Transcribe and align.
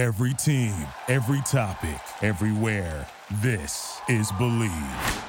Every 0.00 0.32
team, 0.32 0.74
every 1.08 1.42
topic, 1.42 2.00
everywhere. 2.22 3.06
This 3.42 4.00
is 4.08 4.32
Bleav. 4.32 5.24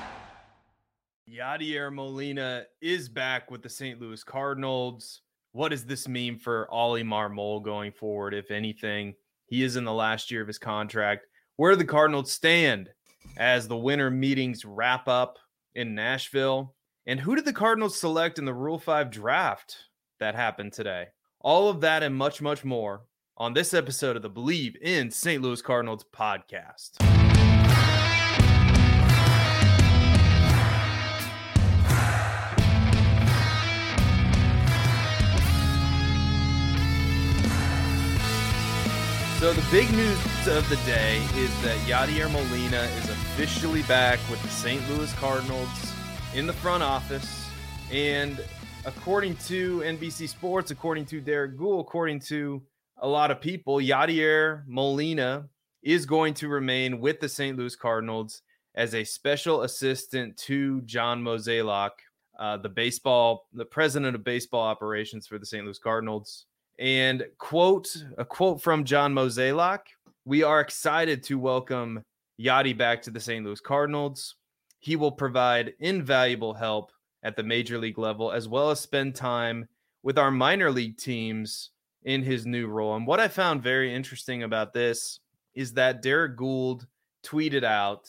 Yadier 1.29 1.93
Molina 1.93 2.63
is 2.81 3.09
back 3.09 3.51
with 3.51 3.63
the 3.63 3.67
St. 3.67 3.99
Louis 3.99 4.23
Cardinals. 4.23 5.23
What 5.51 5.71
does 5.71 5.83
this 5.83 6.07
mean 6.07 6.37
for 6.37 6.71
Ollie 6.71 7.03
Marmol 7.03 7.61
going 7.61 7.91
forward, 7.91 8.33
if 8.33 8.49
anything? 8.49 9.13
He 9.45 9.61
is 9.61 9.75
in 9.75 9.83
the 9.83 9.91
last 9.91 10.31
year 10.31 10.41
of 10.41 10.47
his 10.47 10.57
contract. 10.57 11.25
Where 11.57 11.73
do 11.73 11.75
the 11.75 11.83
Cardinals 11.83 12.31
stand 12.31 12.91
as 13.35 13.67
the 13.67 13.75
winter 13.75 14.09
meetings 14.09 14.63
wrap 14.63 15.05
up 15.09 15.37
in 15.75 15.95
Nashville? 15.95 16.75
And 17.05 17.19
who 17.19 17.35
did 17.35 17.43
the 17.43 17.51
Cardinals 17.51 17.99
select 17.99 18.39
in 18.39 18.45
the 18.45 18.53
Rule 18.53 18.79
5 18.79 19.11
draft 19.11 19.75
that 20.21 20.33
happened 20.33 20.71
today? 20.71 21.07
All 21.41 21.67
of 21.67 21.81
that 21.81 22.03
and 22.03 22.15
much, 22.15 22.41
much 22.41 22.63
more 22.63 23.01
on 23.41 23.55
this 23.55 23.73
episode 23.73 24.15
of 24.15 24.21
the 24.21 24.29
Bleav 24.29 24.75
in 24.83 25.09
St. 25.09 25.41
Louis 25.41 25.63
Cardinals 25.63 26.05
podcast. 26.15 27.01
So 39.39 39.53
the 39.53 39.65
big 39.71 39.91
news 39.93 40.19
of 40.45 40.69
the 40.69 40.75
day 40.85 41.17
is 41.35 41.49
that 41.63 41.79
Yadier 41.87 42.31
Molina 42.31 42.87
is 42.99 43.09
officially 43.09 43.81
back 43.81 44.19
with 44.29 44.39
the 44.43 44.49
St. 44.49 44.87
Louis 44.87 45.11
Cardinals 45.13 45.67
in 46.35 46.45
the 46.45 46.53
front 46.53 46.83
office. 46.83 47.47
And 47.91 48.39
according 48.85 49.37
to 49.47 49.79
NBC 49.79 50.29
Sports, 50.29 50.69
according 50.69 51.05
to 51.05 51.19
Derrick 51.19 51.57
Goold, 51.57 51.87
according 51.87 52.19
to 52.19 52.61
a 53.01 53.07
lot 53.07 53.31
of 53.31 53.41
people, 53.41 53.77
Yadier 53.77 54.63
Molina 54.67 55.47
is 55.81 56.05
going 56.05 56.33
to 56.35 56.47
remain 56.47 56.99
with 56.99 57.19
the 57.19 57.27
St. 57.27 57.57
Louis 57.57 57.75
Cardinals 57.75 58.43
as 58.75 58.93
a 58.93 59.03
special 59.03 59.63
assistant 59.63 60.37
to 60.37 60.81
John 60.81 61.21
Mozeliak, 61.21 61.89
uh, 62.39 62.57
the 62.57 62.69
baseball, 62.69 63.47
the 63.53 63.65
president 63.65 64.15
of 64.15 64.23
baseball 64.23 64.61
operations 64.61 65.25
for 65.25 65.39
the 65.39 65.45
St. 65.45 65.65
Louis 65.65 65.79
Cardinals. 65.79 66.45
And 66.79 67.25
quote 67.37 67.89
a 68.17 68.25
quote 68.25 68.61
from 68.61 68.85
John 68.85 69.13
Mozeliak: 69.13 69.81
"We 70.25 70.43
are 70.43 70.61
excited 70.61 71.23
to 71.23 71.39
welcome 71.39 72.03
Yadi 72.39 72.77
back 72.77 73.01
to 73.03 73.11
the 73.11 73.19
St. 73.19 73.43
Louis 73.43 73.59
Cardinals. 73.59 74.35
He 74.79 74.95
will 74.95 75.11
provide 75.11 75.73
invaluable 75.79 76.53
help 76.53 76.91
at 77.23 77.35
the 77.35 77.43
major 77.43 77.77
league 77.77 77.99
level, 77.99 78.31
as 78.31 78.47
well 78.47 78.71
as 78.71 78.79
spend 78.79 79.15
time 79.15 79.67
with 80.03 80.19
our 80.19 80.31
minor 80.31 80.69
league 80.69 80.97
teams." 80.97 81.71
In 82.03 82.23
his 82.23 82.47
new 82.47 82.65
role. 82.65 82.95
And 82.95 83.05
what 83.05 83.19
I 83.19 83.27
found 83.27 83.61
very 83.61 83.93
interesting 83.93 84.41
about 84.41 84.73
this 84.73 85.19
is 85.53 85.73
that 85.73 86.01
Derrick 86.01 86.35
Goold 86.35 86.87
tweeted 87.23 87.63
out 87.63 88.07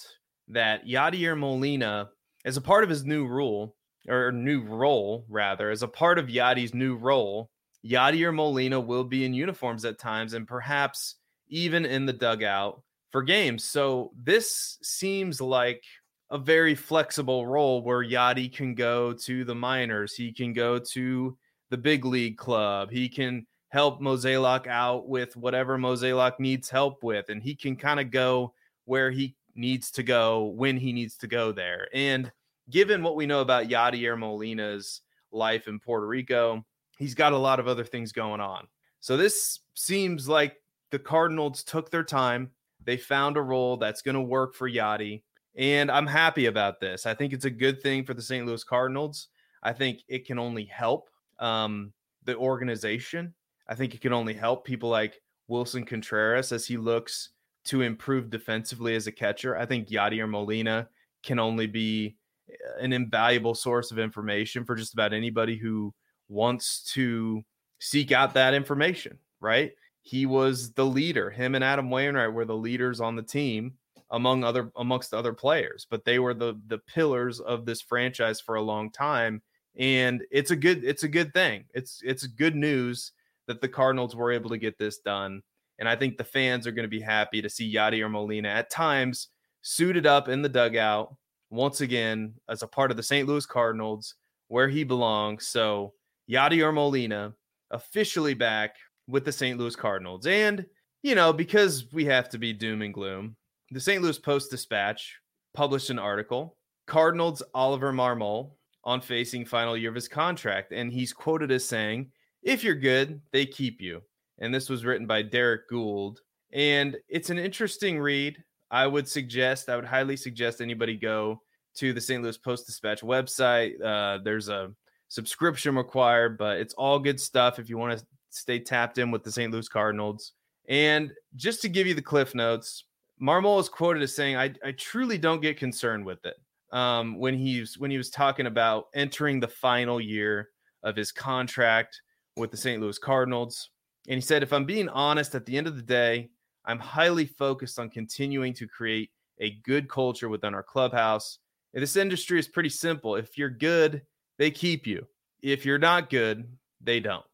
that 0.49 0.87
Yadier 0.87 1.39
Molina, 1.39 2.09
as 2.47 2.57
a 2.57 2.63
part 2.63 2.85
of 2.85 2.91
his 2.91 3.05
new 3.05 3.27
rule, 3.27 3.77
or 4.09 4.33
new 4.33 4.63
role 4.63 5.27
rather, 5.29 5.71
as 5.71 5.83
a 5.83 5.89
part 5.89 6.19
of 6.19 6.29
Yadi's 6.29 6.73
new 6.73 6.97
role, 6.97 7.51
Yadier 7.85 8.35
Molina 8.35 8.81
will 8.81 9.05
be 9.05 9.27
in 9.27 9.35
uniforms 9.35 9.85
at 9.85 9.99
times 9.99 10.33
and 10.33 10.49
perhaps 10.49 11.17
even 11.49 11.85
in 11.85 12.07
the 12.07 12.15
dugout 12.15 12.83
for 13.11 13.23
games. 13.23 13.63
So 13.63 14.13
this 14.17 14.79
seems 14.83 15.39
like 15.39 15.85
a 16.31 16.39
very 16.39 16.75
flexible 16.75 17.47
role 17.47 17.83
where 17.83 18.03
Yadi 18.03 18.51
can 18.51 18.75
go 18.75 19.13
to 19.13 19.45
the 19.45 19.55
minors, 19.55 20.15
he 20.15 20.33
can 20.33 20.55
go 20.55 20.79
to 20.79 21.37
the 21.69 21.77
big 21.77 22.07
league 22.07 22.39
club, 22.39 22.91
he 22.91 23.09
can 23.09 23.47
help 23.73 24.03
Mozeliak 24.03 24.67
out 24.67 25.09
with 25.09 25.35
whatever 25.35 25.79
Mozeliak 25.79 26.39
needs 26.39 26.69
help 26.69 27.03
with, 27.03 27.31
and 27.31 27.43
he 27.43 27.55
can 27.55 27.75
kind 27.75 27.99
of 27.99 28.11
go 28.11 28.53
where 28.85 29.11
he 29.11 29.35
needs 29.55 29.91
to 29.93 30.03
go 30.03 30.45
when 30.45 30.77
he 30.77 30.93
needs 30.93 31.17
to 31.17 31.27
go 31.27 31.53
there. 31.53 31.89
And 31.95 32.31
given 32.69 33.03
what 33.03 33.17
we 33.17 33.25
know 33.25 33.41
about 33.41 33.69
Yadier 33.69 34.19
Molina's 34.19 35.01
life 35.31 35.69
in 35.69 35.81
Puerto 35.81 36.07
Rico, 36.07 36.63
he's 36.99 37.15
got 37.15 37.33
a 37.33 37.39
lot 37.39 37.59
of 37.61 37.67
other 37.67 37.83
things 37.83 38.13
going 38.13 38.43
on. 38.43 38.69
So 39.01 39.17
this 39.17 39.61
seems 39.73 40.29
like 40.29 40.57
the 40.91 40.99
Cardinals 40.99 41.65
took 41.65 41.91
their 41.91 42.05
time. 42.05 42.51
They 42.85 42.99
found 42.99 43.39
a 43.39 43.43
role 43.43 43.79
that's 43.79 44.03
going 44.03 44.17
to 44.17 44.21
work 44.21 44.55
for 44.55 44.69
Yadi. 44.69 45.23
And 45.57 45.91
I'm 45.91 46.07
happy 46.07 46.45
about 46.45 46.79
this. 46.79 47.07
I 47.07 47.15
think 47.15 47.33
it's 47.33 47.47
a 47.47 47.51
good 47.51 47.81
thing 47.81 48.05
for 48.05 48.13
the 48.13 48.21
St. 48.21 48.45
Louis 48.45 48.65
Cardinals. 48.65 49.29
I 49.63 49.73
think 49.73 50.01
it 50.09 50.27
can 50.27 50.39
only 50.39 50.67
help 50.67 51.09
um, 51.39 51.95
the 52.25 52.37
organization 52.37 53.33
I 53.73 53.75
think 53.75 53.95
it 53.95 54.03
can 54.03 54.13
only 54.13 54.35
help 54.35 54.67
people 54.67 54.91
like 54.91 55.19
Willson 55.49 55.87
Contreras 55.87 56.53
as 56.53 56.67
he 56.67 56.77
looks 56.77 57.31
to 57.65 57.81
improve 57.81 58.29
defensively 58.29 58.95
as 58.95 59.07
a 59.07 59.13
catcher. 59.13 59.57
I 59.57 59.65
think 59.65 59.89
Yadier 59.89 60.29
Molina 60.29 60.91
can 61.23 61.39
only 61.39 61.67
be 61.67 62.17
eh, 62.51 62.55
an 62.81 62.93
invaluable 62.93 63.55
source 63.55 63.91
of 63.91 63.99
information 63.99 64.67
for 64.67 64.75
just 64.75 64.93
about 64.93 65.15
anybody 65.15 65.57
who 65.57 65.95
wants 66.29 66.85
to 66.93 67.43
seek 67.79 68.13
out 68.13 68.35
that 68.35 68.53
information, 68.53 69.17
right? 69.41 69.73
He 70.03 70.27
was 70.27 70.73
the 70.73 70.85
leader. 70.85 71.31
Him 71.31 71.55
and 71.55 71.65
Adam 71.65 71.91
Wainwright 71.91 72.35
were 72.35 72.45
the 72.45 72.55
leaders 72.55 73.01
on 73.01 73.17
the 73.17 73.23
team 73.23 73.73
among 74.11 74.45
other 74.45 74.71
amongst 74.77 75.15
other 75.15 75.33
players, 75.33 75.87
but 75.89 76.05
they 76.05 76.19
were 76.19 76.35
the 76.35 76.61
the 76.67 76.77
pillars 76.77 77.41
of 77.41 77.65
this 77.65 77.81
franchise 77.81 78.39
for 78.39 78.57
a 78.57 78.63
long 78.63 78.91
time 78.91 79.41
and 79.79 80.23
it's 80.31 80.51
a 80.51 80.57
good 80.57 80.85
it's 80.85 81.05
a 81.05 81.09
good 81.09 81.33
thing. 81.33 81.65
It's 81.73 82.03
it's 82.05 82.27
good 82.27 82.55
news 82.55 83.13
that 83.47 83.61
the 83.61 83.69
Cardinals 83.69 84.15
were 84.15 84.33
able 84.33 84.51
to 84.51 84.59
get 84.59 84.79
this 84.79 84.99
done. 84.99 85.43
And 85.79 85.89
I 85.89 85.97
think 85.97 86.17
the 86.17 86.25
fans 86.25 86.67
are 86.67 86.73
going 86.73 86.85
to 86.85 86.89
be 86.89 87.01
happy 87.01 87.43
to 87.43 87.51
see 87.51 87.75
Yadier 87.75 88.11
Molina 88.11 88.49
at 88.49 88.71
times 88.71 89.29
suited 89.63 90.07
up 90.07 90.29
in 90.29 90.43
the 90.43 90.49
dugout 90.49 91.15
once 91.51 91.81
again 91.81 92.35
as 92.49 92.63
a 92.63 92.69
part 92.69 92.91
of 92.91 92.97
the 92.97 93.03
St. 93.03 93.29
Louis 93.29 93.47
Cardinals 93.47 94.15
where 94.49 94.69
he 94.69 94.85
belongs. 94.85 95.49
So 95.49 95.95
Yadier 96.31 96.73
Molina 96.73 97.35
officially 97.71 98.35
back 98.35 98.77
with 99.09 99.25
the 99.25 99.33
St. 99.33 99.59
Louis 99.59 99.75
Cardinals. 99.75 100.27
And, 100.27 100.67
you 101.03 101.15
know, 101.15 101.33
because 101.33 101.87
we 101.93 102.05
have 102.05 102.29
to 102.31 102.39
be 102.39 102.53
doom 102.53 102.83
and 102.83 102.95
gloom, 102.95 103.37
the 103.71 103.81
St. 103.81 104.03
Louis 104.03 104.19
Post 104.19 104.51
Dispatch 104.51 105.19
published 105.55 105.91
an 105.91 105.99
article, 105.99 106.57
Cardinals 106.87 107.43
Oliver 107.55 107.93
Marmol 107.93 108.53
on 108.85 109.01
facing 109.01 109.45
final 109.45 109.77
year 109.77 109.89
of 109.89 109.95
his 109.95 110.09
contract. 110.09 110.73
And 110.73 110.93
he's 110.93 111.13
quoted 111.13 111.51
as 111.51 111.65
saying, 111.65 112.11
if 112.43 112.65
you're 112.65 112.75
good, 112.75 113.21
they 113.33 113.47
keep 113.47 113.81
you. 113.81 114.03
And 114.39 114.55
this 114.55 114.69
was 114.69 114.85
written 114.85 115.07
by 115.07 115.23
Derrick 115.23 115.69
Goold. 115.69 116.21
And 116.53 116.97
it's 117.09 117.31
an 117.31 117.39
interesting 117.39 117.99
read. 117.99 118.43
I 118.71 118.87
would 118.87 119.09
suggest, 119.09 119.69
I 119.69 119.77
would 119.77 119.85
highly 119.85 120.17
suggest 120.17 120.61
anybody 120.61 120.97
go 120.97 121.41
to 121.77 121.93
the 121.93 122.01
St. 122.01 122.23
Louis 122.23 122.37
Post 122.39 122.67
Dispatch 122.67 123.03
website. 123.03 123.81
Uh, 123.83 124.19
there's 124.23 124.49
a 124.49 124.73
subscription 125.09 125.77
required, 125.77 126.39
but 126.39 126.59
it's 126.59 126.75
all 126.75 126.99
good 126.99 127.21
stuff 127.21 127.59
if 127.59 127.69
you 127.69 127.79
want 127.79 127.99
to 127.99 128.07
stay 128.31 128.59
tapped 128.59 128.99
in 128.99 129.11
with 129.11 129.23
the 129.23 129.33
St. 129.33 129.53
Louis 129.53 129.69
Cardinals. 129.69 130.33
And 130.69 131.13
just 131.37 131.61
to 131.63 131.69
give 131.69 131.87
you 131.87 131.95
the 131.95 132.03
cliff 132.03 132.35
notes, 132.35 132.85
Marmol 133.21 133.61
is 133.61 133.69
quoted 133.69 134.03
as 134.03 134.17
saying, 134.17 134.37
I, 134.37 134.55
I 134.65 134.73
truly 134.73 135.19
don't 135.19 135.43
get 135.43 135.59
concerned 135.59 136.05
with 136.05 136.25
it. 136.25 136.35
Um, 136.73 137.19
when 137.19 137.37
he's 137.37 137.79
when 137.79 137.91
he 137.91 137.99
was 137.99 138.09
talking 138.09 138.47
about 138.47 138.87
entering 138.95 139.39
the 139.39 139.49
final 139.49 140.01
year 140.01 140.49
of 140.83 140.97
his 140.97 141.13
contract 141.13 142.01
with 142.37 142.51
the 142.51 142.57
St. 142.57 142.81
Louis 142.81 142.99
Cardinals. 142.99 143.71
And 144.09 144.17
he 144.17 144.21
said, 144.21 144.43
if 144.43 144.53
I'm 144.53 144.65
being 144.65 144.89
honest, 144.89 145.35
at 145.35 145.47
the 145.47 145.57
end 145.57 145.67
of 145.67 145.77
the 145.77 145.83
day, 145.83 146.31
I'm 146.65 146.79
highly 146.79 147.27
focused 147.27 147.79
on 147.79 147.91
continuing 147.91 148.55
to 148.55 148.67
create 148.67 149.11
a 149.41 149.59
good 149.65 149.89
culture 149.89 150.29
within 150.29 150.55
our 150.55 150.63
clubhouse. 150.63 151.39
And 151.75 151.83
this 151.83 151.97
industry 151.97 152.39
is 152.39 152.49
pretty 152.49 152.69
simple. 152.69 153.17
If 153.17 153.39
you're 153.39 153.51
good, 153.51 154.03
they 154.39 154.51
keep 154.51 154.87
you. 154.87 155.07
If 155.43 155.65
you're 155.65 155.79
not 155.79 156.11
good, 156.11 156.49
they 156.81 157.01
don't. 157.01 157.25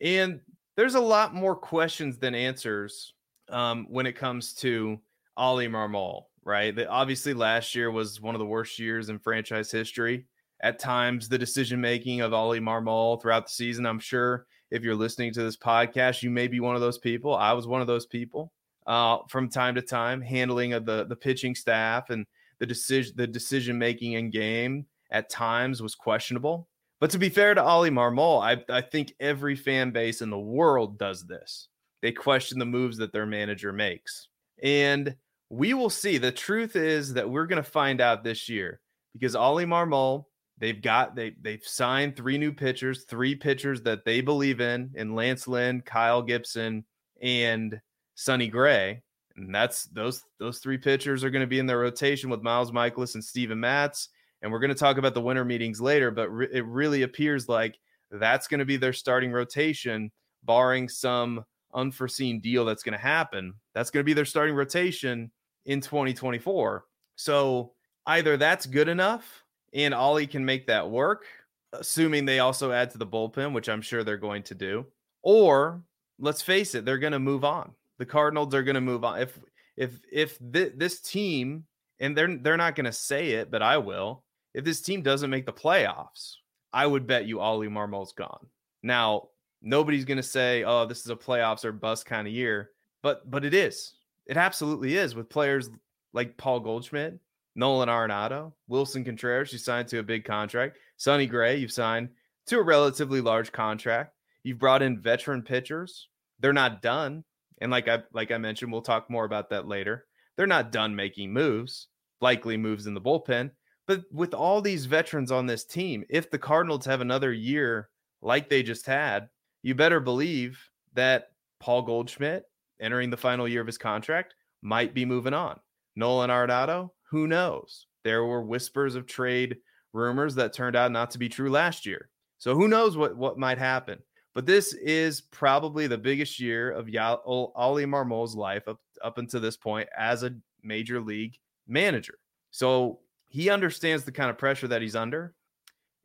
And 0.00 0.40
there's 0.76 0.94
a 0.94 1.00
lot 1.00 1.34
more 1.34 1.56
questions 1.56 2.18
than 2.18 2.34
answers 2.34 3.14
um, 3.48 3.86
when 3.88 4.06
it 4.06 4.16
comes 4.16 4.54
to 4.54 4.98
Ollie 5.36 5.68
Marmol, 5.68 6.24
right? 6.44 6.74
That 6.74 6.88
obviously 6.88 7.34
last 7.34 7.74
year 7.74 7.90
was 7.90 8.20
one 8.20 8.34
of 8.34 8.38
the 8.38 8.46
worst 8.46 8.78
years 8.78 9.08
in 9.08 9.18
franchise 9.18 9.70
history 9.70 10.26
at 10.62 10.78
times 10.78 11.28
the 11.28 11.38
decision 11.38 11.80
making 11.80 12.20
of 12.20 12.32
Ollie 12.32 12.60
Marmol 12.60 13.20
throughout 13.20 13.46
the 13.46 13.52
season. 13.52 13.86
I'm 13.86 13.98
sure 13.98 14.46
if 14.70 14.82
you're 14.82 14.94
listening 14.94 15.32
to 15.34 15.42
this 15.42 15.56
podcast, 15.56 16.22
you 16.22 16.30
may 16.30 16.46
be 16.48 16.60
one 16.60 16.74
of 16.74 16.80
those 16.80 16.98
people. 16.98 17.34
I 17.34 17.52
was 17.52 17.66
one 17.66 17.80
of 17.80 17.86
those 17.86 18.06
people 18.06 18.52
uh, 18.86 19.18
from 19.28 19.48
time 19.48 19.74
to 19.74 19.82
time, 19.82 20.20
handling 20.20 20.72
of 20.72 20.86
the 20.86 21.04
the 21.04 21.16
pitching 21.16 21.54
staff 21.54 22.10
and 22.10 22.26
the 22.58 22.66
decision 22.66 23.14
the 23.16 23.26
decision 23.26 23.78
making 23.78 24.12
in 24.12 24.30
game 24.30 24.86
at 25.10 25.30
times 25.30 25.82
was 25.82 25.94
questionable. 25.94 26.68
But 27.00 27.10
to 27.10 27.18
be 27.18 27.28
fair 27.28 27.54
to 27.54 27.62
Ollie 27.62 27.90
Marmol, 27.90 28.40
I, 28.40 28.62
I 28.72 28.80
think 28.80 29.12
every 29.18 29.56
fan 29.56 29.90
base 29.90 30.22
in 30.22 30.30
the 30.30 30.38
world 30.38 30.98
does 30.98 31.26
this. 31.26 31.68
They 32.00 32.12
question 32.12 32.60
the 32.60 32.64
moves 32.64 32.96
that 32.98 33.12
their 33.12 33.26
manager 33.26 33.72
makes. 33.72 34.28
And 34.62 35.16
we 35.50 35.74
will 35.74 35.90
see. 35.90 36.18
The 36.18 36.30
truth 36.30 36.76
is 36.76 37.14
that 37.14 37.28
we're 37.28 37.46
going 37.46 37.62
to 37.62 37.68
find 37.68 38.00
out 38.00 38.22
this 38.22 38.48
year 38.48 38.80
because 39.12 39.34
Ollie 39.34 39.66
Marmol 39.66 40.26
They've 40.62 40.80
got 40.80 41.16
they 41.16 41.34
they've 41.42 41.64
signed 41.64 42.14
three 42.14 42.38
new 42.38 42.52
pitchers, 42.52 43.02
three 43.02 43.34
pitchers 43.34 43.82
that 43.82 44.04
they 44.04 44.20
believe 44.20 44.60
in, 44.60 44.92
in 44.94 45.16
Lance 45.16 45.48
Lynn, 45.48 45.82
Kyle 45.82 46.22
Gibson, 46.22 46.84
and 47.20 47.80
Sonny 48.14 48.46
Gray. 48.46 49.02
And 49.34 49.52
that's 49.52 49.86
those 49.86 50.22
those 50.38 50.60
three 50.60 50.78
pitchers 50.78 51.24
are 51.24 51.30
going 51.30 51.40
to 51.40 51.48
be 51.48 51.58
in 51.58 51.66
their 51.66 51.80
rotation 51.80 52.30
with 52.30 52.42
Miles 52.42 52.70
Mikolas 52.70 53.14
and 53.14 53.24
Steven 53.24 53.58
Matz. 53.58 54.10
And 54.40 54.52
we're 54.52 54.60
going 54.60 54.68
to 54.68 54.76
talk 54.76 54.98
about 54.98 55.14
the 55.14 55.20
winter 55.20 55.44
meetings 55.44 55.80
later, 55.80 56.12
but 56.12 56.28
re- 56.30 56.48
it 56.52 56.64
really 56.64 57.02
appears 57.02 57.48
like 57.48 57.76
that's 58.12 58.46
going 58.46 58.60
to 58.60 58.64
be 58.64 58.76
their 58.76 58.92
starting 58.92 59.32
rotation, 59.32 60.12
barring 60.44 60.88
some 60.88 61.44
unforeseen 61.74 62.38
deal 62.38 62.64
that's 62.64 62.84
going 62.84 62.96
to 62.96 63.04
happen. 63.04 63.54
That's 63.74 63.90
going 63.90 64.04
to 64.04 64.08
be 64.08 64.14
their 64.14 64.24
starting 64.24 64.54
rotation 64.54 65.32
in 65.66 65.80
2024. 65.80 66.84
So 67.16 67.72
either 68.06 68.36
that's 68.36 68.66
good 68.66 68.88
enough 68.88 69.41
and 69.72 69.94
Ollie 69.94 70.26
can 70.26 70.44
make 70.44 70.66
that 70.66 70.90
work, 70.90 71.24
assuming 71.72 72.24
they 72.24 72.38
also 72.38 72.72
add 72.72 72.90
to 72.90 72.98
the 72.98 73.06
bullpen, 73.06 73.52
which 73.52 73.68
I'm 73.68 73.82
sure 73.82 74.04
they're 74.04 74.16
going 74.16 74.42
to 74.44 74.54
do, 74.54 74.86
or 75.22 75.82
let's 76.18 76.42
face 76.42 76.74
it, 76.74 76.84
they're 76.84 76.98
going 76.98 77.12
to 77.12 77.18
move 77.18 77.44
on. 77.44 77.72
The 77.98 78.06
Cardinals 78.06 78.54
are 78.54 78.62
going 78.62 78.74
to 78.74 78.80
move 78.80 79.04
on. 79.04 79.20
If 79.20 79.38
if 79.76 80.00
if 80.10 80.38
th- 80.52 80.74
this 80.76 81.00
team 81.00 81.64
and 82.00 82.16
they're 82.16 82.36
they're 82.36 82.56
not 82.56 82.74
going 82.74 82.86
to 82.86 82.92
say 82.92 83.30
it, 83.32 83.50
but 83.50 83.62
I 83.62 83.78
will. 83.78 84.24
If 84.54 84.64
this 84.64 84.82
team 84.82 85.02
doesn't 85.02 85.30
make 85.30 85.46
the 85.46 85.52
playoffs, 85.52 86.34
I 86.72 86.86
would 86.86 87.06
bet 87.06 87.26
you 87.26 87.40
Ollie 87.40 87.68
Marmol's 87.68 88.12
gone. 88.12 88.46
Now, 88.82 89.28
nobody's 89.62 90.04
going 90.04 90.18
to 90.18 90.22
say, 90.22 90.64
"Oh, 90.64 90.86
this 90.86 91.00
is 91.00 91.10
a 91.10 91.16
playoffs 91.16 91.64
or 91.64 91.72
bust 91.72 92.06
kind 92.06 92.26
of 92.26 92.34
year," 92.34 92.70
but 93.02 93.30
but 93.30 93.44
it 93.44 93.54
is. 93.54 93.94
It 94.26 94.36
absolutely 94.36 94.96
is 94.96 95.14
with 95.14 95.28
players 95.28 95.70
like 96.12 96.36
Paul 96.36 96.60
Goldschmidt, 96.60 97.18
Nolan 97.54 97.88
Arenado, 97.88 98.52
Willson 98.70 99.04
Contreras. 99.04 99.52
You 99.52 99.58
signed 99.58 99.88
to 99.88 99.98
a 99.98 100.02
big 100.02 100.24
contract. 100.24 100.78
Sonny 100.96 101.26
Gray, 101.26 101.56
you've 101.56 101.72
signed 101.72 102.10
to 102.46 102.58
a 102.58 102.62
relatively 102.62 103.20
large 103.20 103.52
contract. 103.52 104.14
You've 104.42 104.58
brought 104.58 104.82
in 104.82 105.00
veteran 105.00 105.42
pitchers. 105.42 106.08
They're 106.40 106.52
not 106.52 106.82
done, 106.82 107.24
and 107.60 107.70
like 107.70 107.88
I 107.88 108.02
like 108.12 108.30
I 108.32 108.38
mentioned, 108.38 108.72
we'll 108.72 108.82
talk 108.82 109.08
more 109.08 109.24
about 109.24 109.50
that 109.50 109.68
later. 109.68 110.06
They're 110.36 110.46
not 110.46 110.72
done 110.72 110.96
making 110.96 111.32
moves, 111.32 111.88
likely 112.20 112.56
moves 112.56 112.86
in 112.86 112.94
the 112.94 113.00
bullpen. 113.00 113.50
But 113.86 114.04
with 114.10 114.34
all 114.34 114.60
these 114.60 114.86
veterans 114.86 115.30
on 115.30 115.46
this 115.46 115.64
team, 115.64 116.04
if 116.08 116.30
the 116.30 116.38
Cardinals 116.38 116.86
have 116.86 117.00
another 117.00 117.32
year 117.32 117.90
like 118.20 118.48
they 118.48 118.62
just 118.62 118.86
had, 118.86 119.28
you 119.62 119.74
better 119.74 120.00
believe 120.00 120.58
that 120.94 121.28
Paul 121.60 121.82
Goldschmidt, 121.82 122.44
entering 122.80 123.10
the 123.10 123.16
final 123.16 123.46
year 123.46 123.60
of 123.60 123.66
his 123.66 123.78
contract, 123.78 124.34
might 124.62 124.94
be 124.94 125.04
moving 125.04 125.34
on. 125.34 125.58
Nolan 125.96 126.30
Arenado, 126.30 126.90
who 127.12 127.28
knows? 127.28 127.86
There 128.02 128.24
were 128.24 128.42
whispers 128.42 128.94
of 128.94 129.06
trade 129.06 129.58
rumors 129.92 130.34
that 130.36 130.54
turned 130.54 130.74
out 130.74 130.90
not 130.90 131.10
to 131.10 131.18
be 131.18 131.28
true 131.28 131.50
last 131.50 131.86
year. 131.86 132.08
So 132.38 132.54
who 132.54 132.66
knows 132.66 132.96
what, 132.96 133.16
what 133.16 133.38
might 133.38 133.58
happen? 133.58 133.98
But 134.34 134.46
this 134.46 134.72
is 134.72 135.20
probably 135.20 135.86
the 135.86 135.98
biggest 135.98 136.40
year 136.40 136.70
of 136.72 136.88
Ollie 136.96 137.86
Marmol's 137.86 138.34
life 138.34 138.66
up, 138.66 138.80
up 139.04 139.18
until 139.18 139.40
this 139.40 139.58
point 139.58 139.88
as 139.96 140.22
a 140.22 140.34
major 140.62 141.00
league 141.00 141.36
manager. 141.68 142.18
So 142.50 143.00
he 143.28 143.50
understands 143.50 144.04
the 144.04 144.12
kind 144.12 144.30
of 144.30 144.38
pressure 144.38 144.68
that 144.68 144.80
he's 144.80 144.96
under 144.96 145.34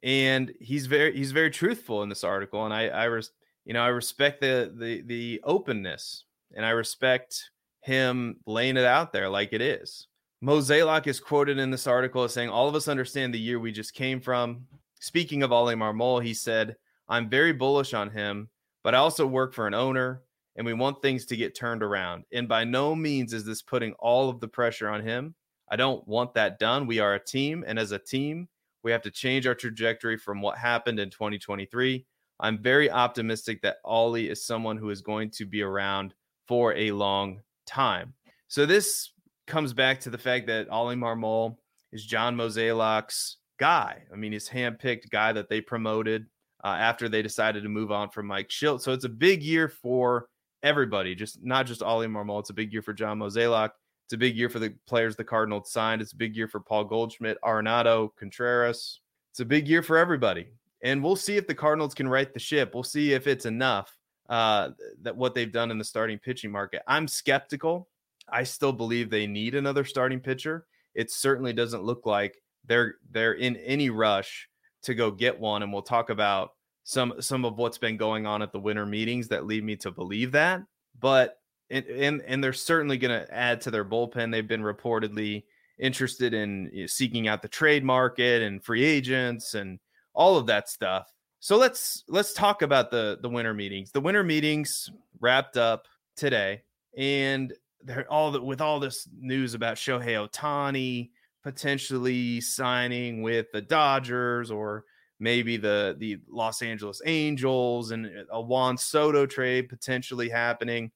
and 0.03 0.53
he's 0.59 0.85
very 0.85 1.15
he's 1.15 1.31
very 1.31 1.49
truthful 1.49 2.03
in 2.03 2.09
this 2.09 2.23
article 2.23 2.63
and 2.65 2.73
i 2.73 2.87
i 2.87 3.05
res, 3.05 3.31
you 3.65 3.73
know 3.73 3.81
i 3.81 3.87
respect 3.87 4.39
the 4.41 4.71
the 4.75 5.01
the 5.07 5.41
openness 5.43 6.25
and 6.55 6.63
i 6.63 6.69
respect 6.69 7.49
him 7.81 8.37
laying 8.45 8.77
it 8.77 8.85
out 8.85 9.11
there 9.11 9.27
like 9.27 9.53
it 9.53 9.61
is 9.61 10.07
Mozeliak 10.43 11.07
is 11.07 11.19
quoted 11.19 11.57
in 11.57 11.71
this 11.71 11.87
article 11.87 12.23
as 12.23 12.33
saying 12.33 12.49
all 12.49 12.67
of 12.67 12.75
us 12.75 12.87
understand 12.87 13.33
the 13.33 13.39
year 13.39 13.59
we 13.59 13.71
just 13.71 13.93
came 13.93 14.21
from 14.21 14.67
speaking 14.99 15.43
of 15.43 15.51
Ollie 15.51 15.75
Marmol 15.75 16.23
he 16.23 16.33
said 16.33 16.75
i'm 17.09 17.29
very 17.29 17.53
bullish 17.53 17.93
on 17.93 18.09
him 18.09 18.49
but 18.83 18.93
i 18.93 18.97
also 18.97 19.25
work 19.25 19.53
for 19.53 19.65
an 19.65 19.73
owner 19.73 20.21
and 20.55 20.65
we 20.65 20.73
want 20.73 21.01
things 21.01 21.25
to 21.25 21.37
get 21.37 21.55
turned 21.55 21.81
around 21.81 22.23
and 22.31 22.47
by 22.47 22.63
no 22.63 22.95
means 22.95 23.33
is 23.33 23.45
this 23.45 23.61
putting 23.61 23.93
all 23.93 24.29
of 24.29 24.39
the 24.39 24.47
pressure 24.47 24.89
on 24.89 25.01
him 25.01 25.33
I 25.69 25.75
don't 25.75 26.07
want 26.07 26.33
that 26.35 26.59
done. 26.59 26.87
We 26.87 26.99
are 26.99 27.15
a 27.15 27.23
team, 27.23 27.63
and 27.67 27.77
as 27.77 27.91
a 27.91 27.99
team, 27.99 28.47
we 28.83 28.91
have 28.91 29.01
to 29.01 29.11
change 29.11 29.45
our 29.45 29.55
trajectory 29.55 30.17
from 30.17 30.41
what 30.41 30.57
happened 30.57 30.99
in 30.99 31.09
2023. 31.09 32.05
I'm 32.39 32.61
very 32.61 32.89
optimistic 32.89 33.61
that 33.63 33.77
Ollie 33.83 34.29
is 34.29 34.45
someone 34.45 34.77
who 34.77 34.91
is 34.91 35.01
going 35.01 35.31
to 35.31 35.45
be 35.45 35.61
around 35.61 36.13
for 36.47 36.73
a 36.75 36.91
long 36.91 37.41
time. 37.65 38.13
So 38.47 38.65
this 38.65 39.11
comes 39.47 39.73
back 39.73 39.99
to 40.01 40.09
the 40.09 40.17
fact 40.17 40.47
that 40.47 40.69
Ollie 40.69 40.95
Marmol 40.95 41.57
is 41.91 42.05
John 42.05 42.35
Mozeliak's 42.35 43.37
guy. 43.57 44.03
I 44.11 44.15
mean, 44.15 44.33
he's 44.33 44.49
handpicked 44.49 45.09
guy 45.09 45.33
that 45.33 45.49
they 45.49 45.61
promoted 45.61 46.27
uh, 46.63 46.75
after 46.79 47.09
they 47.09 47.21
decided 47.21 47.63
to 47.63 47.69
move 47.69 47.91
on 47.91 48.09
from 48.09 48.27
Mike 48.27 48.49
Shildt. 48.49 48.81
So 48.81 48.93
it's 48.93 49.05
a 49.05 49.09
big 49.09 49.41
year 49.41 49.69
for 49.69 50.27
everybody, 50.63 51.15
just 51.15 51.43
not 51.43 51.65
just 51.65 51.81
Ollie 51.81 52.07
Marmol. 52.07 52.39
It's 52.39 52.49
a 52.49 52.53
big 52.53 52.71
year 52.71 52.81
for 52.81 52.93
John 52.93 53.19
Mozeliak. 53.19 53.71
It's 54.05 54.13
a 54.13 54.17
big 54.17 54.37
year 54.37 54.49
for 54.49 54.59
the 54.59 54.73
players 54.87 55.15
the 55.15 55.23
Cardinals 55.23 55.71
signed. 55.71 56.01
It's 56.01 56.13
a 56.13 56.17
big 56.17 56.35
year 56.35 56.47
for 56.47 56.59
Paul 56.59 56.85
Goldschmidt, 56.85 57.37
Arenado, 57.43 58.09
Contreras. 58.17 59.01
It's 59.31 59.39
a 59.39 59.45
big 59.45 59.67
year 59.67 59.83
for 59.83 59.97
everybody. 59.97 60.47
And 60.83 61.03
we'll 61.03 61.15
see 61.15 61.37
if 61.37 61.47
the 61.47 61.55
Cardinals 61.55 61.93
can 61.93 62.07
right 62.07 62.31
the 62.33 62.39
ship. 62.39 62.73
We'll 62.73 62.83
see 62.83 63.13
if 63.13 63.27
it's 63.27 63.45
enough 63.45 63.97
uh, 64.29 64.69
that 65.01 65.15
what 65.15 65.35
they've 65.35 65.51
done 65.51 65.71
in 65.71 65.77
the 65.77 65.83
starting 65.83 66.19
pitching 66.19 66.51
market. 66.51 66.83
I'm 66.87 67.07
skeptical. 67.07 67.89
I 68.29 68.43
still 68.43 68.73
believe 68.73 69.09
they 69.09 69.27
need 69.27 69.55
another 69.55 69.85
starting 69.85 70.19
pitcher. 70.19 70.65
It 70.93 71.11
certainly 71.11 71.53
doesn't 71.53 71.83
look 71.83 72.05
like 72.05 72.35
they're 72.65 72.95
they're 73.11 73.33
in 73.33 73.55
any 73.57 73.89
rush 73.89 74.47
to 74.83 74.93
go 74.93 75.11
get 75.11 75.39
one. 75.39 75.63
And 75.63 75.71
we'll 75.71 75.81
talk 75.81 76.09
about 76.09 76.51
some 76.83 77.13
some 77.19 77.45
of 77.45 77.57
what's 77.57 77.77
been 77.77 77.97
going 77.97 78.25
on 78.25 78.41
at 78.41 78.51
the 78.51 78.59
winter 78.59 78.85
meetings 78.85 79.27
that 79.29 79.45
lead 79.45 79.63
me 79.63 79.75
to 79.77 79.91
believe 79.91 80.31
that. 80.33 80.61
But 80.99 81.37
and 81.69 81.85
and, 81.85 82.21
and 82.21 82.43
they're 82.43 82.53
certainly 82.53 82.97
going 82.97 83.19
to 83.19 83.33
add 83.33 83.61
to 83.61 83.71
their 83.71 83.85
bullpen. 83.85 84.31
They've 84.31 84.47
been 84.47 84.61
reportedly 84.61 85.43
interested 85.79 86.33
in 86.33 86.71
eh, 86.75 86.87
seeking 86.87 87.27
out 87.27 87.41
the 87.41 87.47
trade 87.47 87.83
market 87.83 88.41
and 88.41 88.63
free 88.63 88.83
agents 88.83 89.53
and 89.53 89.79
all 90.13 90.37
of 90.37 90.47
that 90.47 90.69
stuff. 90.69 91.11
So 91.39 91.57
let's 91.57 92.03
let's 92.07 92.33
talk 92.33 92.61
about 92.61 92.89
the 92.89 93.19
the 93.21 93.29
winter 93.29 93.53
meetings. 93.53 93.91
The 93.91 94.01
winter 94.01 94.23
meetings 94.23 94.89
wrapped 95.19 95.57
up 95.57 95.87
today, 96.15 96.63
and 96.97 97.53
they're 97.83 98.11
all 98.11 98.31
the, 98.31 98.41
with 98.41 98.61
all 98.61 98.79
this 98.79 99.07
news 99.19 99.53
about 99.53 99.77
Shohei 99.77 100.27
Ohtani 100.27 101.09
potentially 101.43 102.41
signing 102.41 103.21
with 103.21 103.47
the 103.53 103.61
Dodgers 103.61 104.51
or 104.51 104.83
maybe 105.19 105.57
the 105.57 105.95
the 105.97 106.17
Los 106.29 106.61
Angeles 106.61 107.01
Angels 107.05 107.91
and 107.91 108.09
a 108.31 108.41
Juan 108.41 108.77
Soto 108.77 109.25
trade 109.25 109.69
potentially 109.69 110.29
happening 110.29 110.91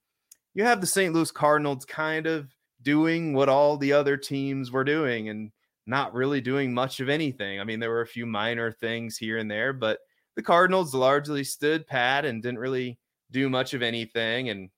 you 0.53 0.63
have 0.63 0.81
the 0.81 0.87
St. 0.87 1.13
Louis 1.13 1.31
Cardinals 1.31 1.85
kind 1.85 2.27
of 2.27 2.53
doing 2.81 3.33
what 3.33 3.49
all 3.49 3.77
the 3.77 3.93
other 3.93 4.17
teams 4.17 4.71
were 4.71 4.83
doing 4.83 5.29
and 5.29 5.51
not 5.87 6.13
really 6.13 6.41
doing 6.41 6.73
much 6.73 6.99
of 6.99 7.09
anything. 7.09 7.59
I 7.59 7.63
mean, 7.63 7.79
there 7.79 7.89
were 7.89 8.01
a 8.01 8.07
few 8.07 8.25
minor 8.25 8.71
things 8.71 9.17
here 9.17 9.37
and 9.37 9.49
there, 9.49 9.73
but 9.73 9.99
the 10.35 10.43
Cardinals 10.43 10.93
largely 10.93 11.43
stood 11.43 11.87
pat 11.87 12.25
and 12.25 12.41
didn't 12.41 12.59
really 12.59 12.99
do 13.31 13.49
much 13.49 13.73
of 13.73 13.81
anything. 13.81 14.49
And 14.49 14.69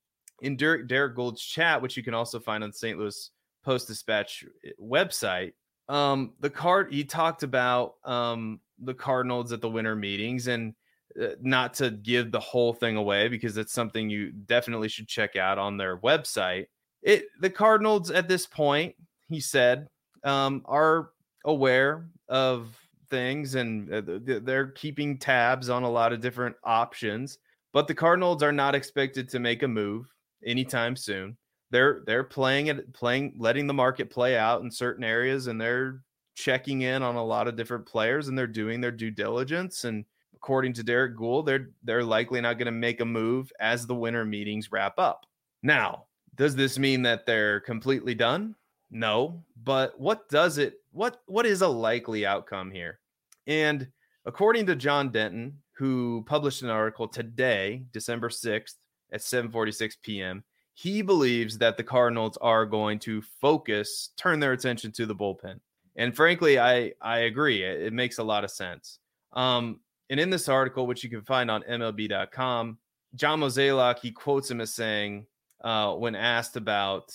in 0.43 0.57
Derrick, 0.57 0.87
Derrick 0.87 1.15
Goold's 1.15 1.41
chat, 1.41 1.81
which 1.81 1.97
you 1.97 2.03
can 2.03 2.13
also 2.13 2.39
find 2.39 2.63
on 2.63 2.71
St. 2.71 2.99
Louis 2.99 3.31
Post 3.63 3.87
Dispatch 3.87 4.45
eh, 4.65 4.71
website, 4.79 5.53
um, 5.89 6.33
the 6.39 6.49
card 6.49 6.93
he 6.93 7.03
talked 7.03 7.43
about 7.43 7.95
um, 8.03 8.59
the 8.79 8.93
Cardinals 8.93 9.51
at 9.51 9.61
the 9.61 9.69
winter 9.69 9.95
meetings 9.95 10.47
and 10.47 10.73
uh, 11.21 11.27
not 11.41 11.73
to 11.75 11.91
give 11.91 12.31
the 12.31 12.39
whole 12.39 12.73
thing 12.73 12.97
away 12.97 13.27
because 13.27 13.57
it's 13.57 13.73
something 13.73 14.09
you 14.09 14.31
definitely 14.31 14.89
should 14.89 15.07
check 15.07 15.35
out 15.35 15.57
on 15.57 15.77
their 15.77 15.97
website. 15.97 16.67
It 17.01 17.25
the 17.39 17.49
Cardinals 17.49 18.11
at 18.11 18.27
this 18.27 18.45
point, 18.45 18.95
he 19.29 19.39
said, 19.39 19.87
um, 20.23 20.61
are 20.65 21.09
aware 21.45 22.09
of 22.27 22.77
things 23.09 23.55
and 23.55 23.93
uh, 23.93 24.01
they're 24.41 24.67
keeping 24.67 25.17
tabs 25.17 25.69
on 25.69 25.83
a 25.83 25.89
lot 25.89 26.13
of 26.13 26.21
different 26.21 26.55
options. 26.63 27.37
But 27.73 27.87
the 27.87 27.95
Cardinals 27.95 28.43
are 28.43 28.51
not 28.51 28.75
expected 28.75 29.29
to 29.29 29.39
make 29.39 29.63
a 29.63 29.67
move 29.67 30.12
anytime 30.45 30.95
soon. 30.95 31.37
They're 31.71 32.03
they're 32.05 32.23
playing 32.23 32.67
it, 32.67 32.93
playing, 32.93 33.35
letting 33.37 33.67
the 33.67 33.73
market 33.73 34.09
play 34.09 34.37
out 34.37 34.61
in 34.61 34.69
certain 34.69 35.03
areas, 35.03 35.47
and 35.47 35.59
they're 35.59 36.01
checking 36.35 36.81
in 36.81 37.03
on 37.03 37.15
a 37.15 37.23
lot 37.23 37.47
of 37.47 37.55
different 37.55 37.85
players, 37.85 38.27
and 38.27 38.37
they're 38.37 38.47
doing 38.47 38.81
their 38.81 38.91
due 38.91 39.11
diligence 39.11 39.83
and 39.83 40.05
according 40.43 40.73
to 40.73 40.83
Derrick 40.83 41.15
Goold, 41.15 41.45
they're 41.45 41.69
they're 41.83 42.03
likely 42.03 42.41
not 42.41 42.57
going 42.57 42.65
to 42.65 42.71
make 42.71 42.99
a 42.99 43.05
move 43.05 43.51
as 43.61 43.87
the 43.87 43.95
winter 43.95 44.25
meetings 44.25 44.73
wrap 44.73 44.99
up. 44.99 45.25
Now, 45.63 46.05
does 46.35 46.53
this 46.53 46.77
mean 46.77 47.01
that 47.03 47.25
they're 47.25 47.61
completely 47.61 48.13
done? 48.13 48.55
No, 48.91 49.41
but 49.63 49.97
what 49.97 50.27
does 50.27 50.57
it 50.57 50.81
what 50.91 51.21
what 51.27 51.45
is 51.45 51.61
a 51.61 51.67
likely 51.67 52.25
outcome 52.25 52.71
here? 52.71 52.99
And 53.47 53.87
according 54.25 54.65
to 54.65 54.75
John 54.75 55.11
Denton, 55.11 55.59
who 55.77 56.25
published 56.27 56.61
an 56.61 56.69
article 56.69 57.07
today, 57.07 57.85
December 57.93 58.27
6th 58.27 58.75
at 59.13 59.21
7:46 59.21 59.93
p.m., 60.01 60.43
he 60.73 61.01
believes 61.01 61.57
that 61.59 61.77
the 61.77 61.83
Cardinals 61.83 62.37
are 62.41 62.65
going 62.65 62.99
to 62.99 63.21
focus, 63.21 64.09
turn 64.17 64.39
their 64.39 64.53
attention 64.53 64.91
to 64.93 65.05
the 65.05 65.15
bullpen. 65.15 65.59
And 65.95 66.15
frankly, 66.15 66.59
I 66.59 66.93
I 67.01 67.19
agree. 67.19 67.63
It, 67.63 67.83
it 67.83 67.93
makes 67.93 68.17
a 68.17 68.23
lot 68.23 68.43
of 68.43 68.51
sense. 68.51 68.99
Um, 69.33 69.79
and 70.09 70.19
in 70.19 70.29
this 70.29 70.49
article, 70.49 70.85
which 70.85 71.03
you 71.03 71.09
can 71.09 71.21
find 71.21 71.49
on 71.49 71.63
MLB.com, 71.63 72.77
John 73.15 73.39
Mozeliak, 73.39 73.99
he 73.99 74.11
quotes 74.11 74.49
him 74.49 74.61
as 74.61 74.73
saying, 74.73 75.25
uh, 75.63 75.93
when 75.93 76.15
asked 76.15 76.55
about 76.55 77.11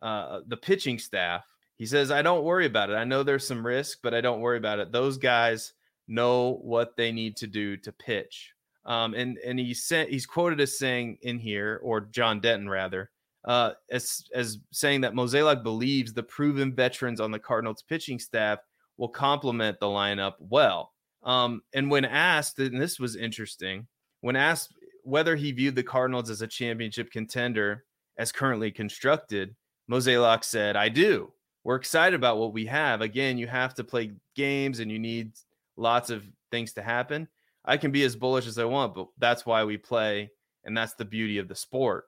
uh, 0.00 0.40
the 0.46 0.56
pitching 0.56 0.98
staff. 0.98 1.44
He 1.76 1.86
says, 1.86 2.10
I 2.10 2.22
don't 2.22 2.44
worry 2.44 2.66
about 2.66 2.90
it. 2.90 2.94
I 2.94 3.04
know 3.04 3.22
there's 3.22 3.46
some 3.46 3.64
risk, 3.64 3.98
but 4.02 4.14
I 4.14 4.20
don't 4.20 4.40
worry 4.40 4.58
about 4.58 4.78
it. 4.78 4.92
Those 4.92 5.16
guys 5.16 5.74
know 6.06 6.58
what 6.62 6.96
they 6.96 7.12
need 7.12 7.36
to 7.38 7.46
do 7.46 7.76
to 7.78 7.92
pitch. 7.92 8.52
Um, 8.84 9.14
and 9.14 9.38
and 9.38 9.58
he 9.58 9.74
said 9.74 10.08
he's 10.08 10.26
quoted 10.26 10.60
as 10.60 10.78
saying 10.78 11.18
in 11.22 11.38
here, 11.38 11.80
or 11.82 12.00
John 12.00 12.40
Denton 12.40 12.68
rather, 12.68 13.10
uh, 13.44 13.72
as 13.90 14.24
as 14.34 14.58
saying 14.72 15.02
that 15.02 15.14
Mozeliak 15.14 15.62
believes 15.62 16.12
the 16.12 16.22
proven 16.22 16.74
veterans 16.74 17.20
on 17.20 17.30
the 17.30 17.38
Cardinals 17.38 17.82
pitching 17.82 18.18
staff 18.18 18.60
will 18.96 19.08
complement 19.08 19.78
the 19.78 19.86
lineup 19.86 20.34
well. 20.38 20.92
Um, 21.22 21.62
and 21.74 21.90
when 21.90 22.04
asked, 22.04 22.58
and 22.58 22.80
this 22.80 22.98
was 22.98 23.16
interesting, 23.16 23.86
when 24.20 24.36
asked 24.36 24.72
whether 25.02 25.36
he 25.36 25.52
viewed 25.52 25.74
the 25.74 25.82
Cardinals 25.82 26.30
as 26.30 26.42
a 26.42 26.46
championship 26.46 27.10
contender 27.10 27.84
as 28.16 28.32
currently 28.32 28.70
constructed, 28.70 29.54
Mozeliak 29.90 30.44
said, 30.44 30.76
"I 30.76 30.88
do. 30.88 31.32
We're 31.64 31.76
excited 31.76 32.16
about 32.16 32.38
what 32.38 32.52
we 32.52 32.66
have. 32.66 33.02
Again, 33.02 33.36
you 33.36 33.46
have 33.46 33.74
to 33.74 33.84
play 33.84 34.12
games, 34.34 34.80
and 34.80 34.90
you 34.90 34.98
need 34.98 35.32
lots 35.76 36.08
of 36.08 36.24
things 36.50 36.72
to 36.74 36.82
happen." 36.82 37.28
I 37.68 37.76
can 37.76 37.92
be 37.92 38.02
as 38.02 38.16
bullish 38.16 38.46
as 38.46 38.58
I 38.58 38.64
want, 38.64 38.94
but 38.94 39.08
that's 39.18 39.44
why 39.44 39.62
we 39.62 39.76
play, 39.76 40.30
and 40.64 40.76
that's 40.76 40.94
the 40.94 41.04
beauty 41.04 41.36
of 41.36 41.48
the 41.48 41.54
sport. 41.54 42.04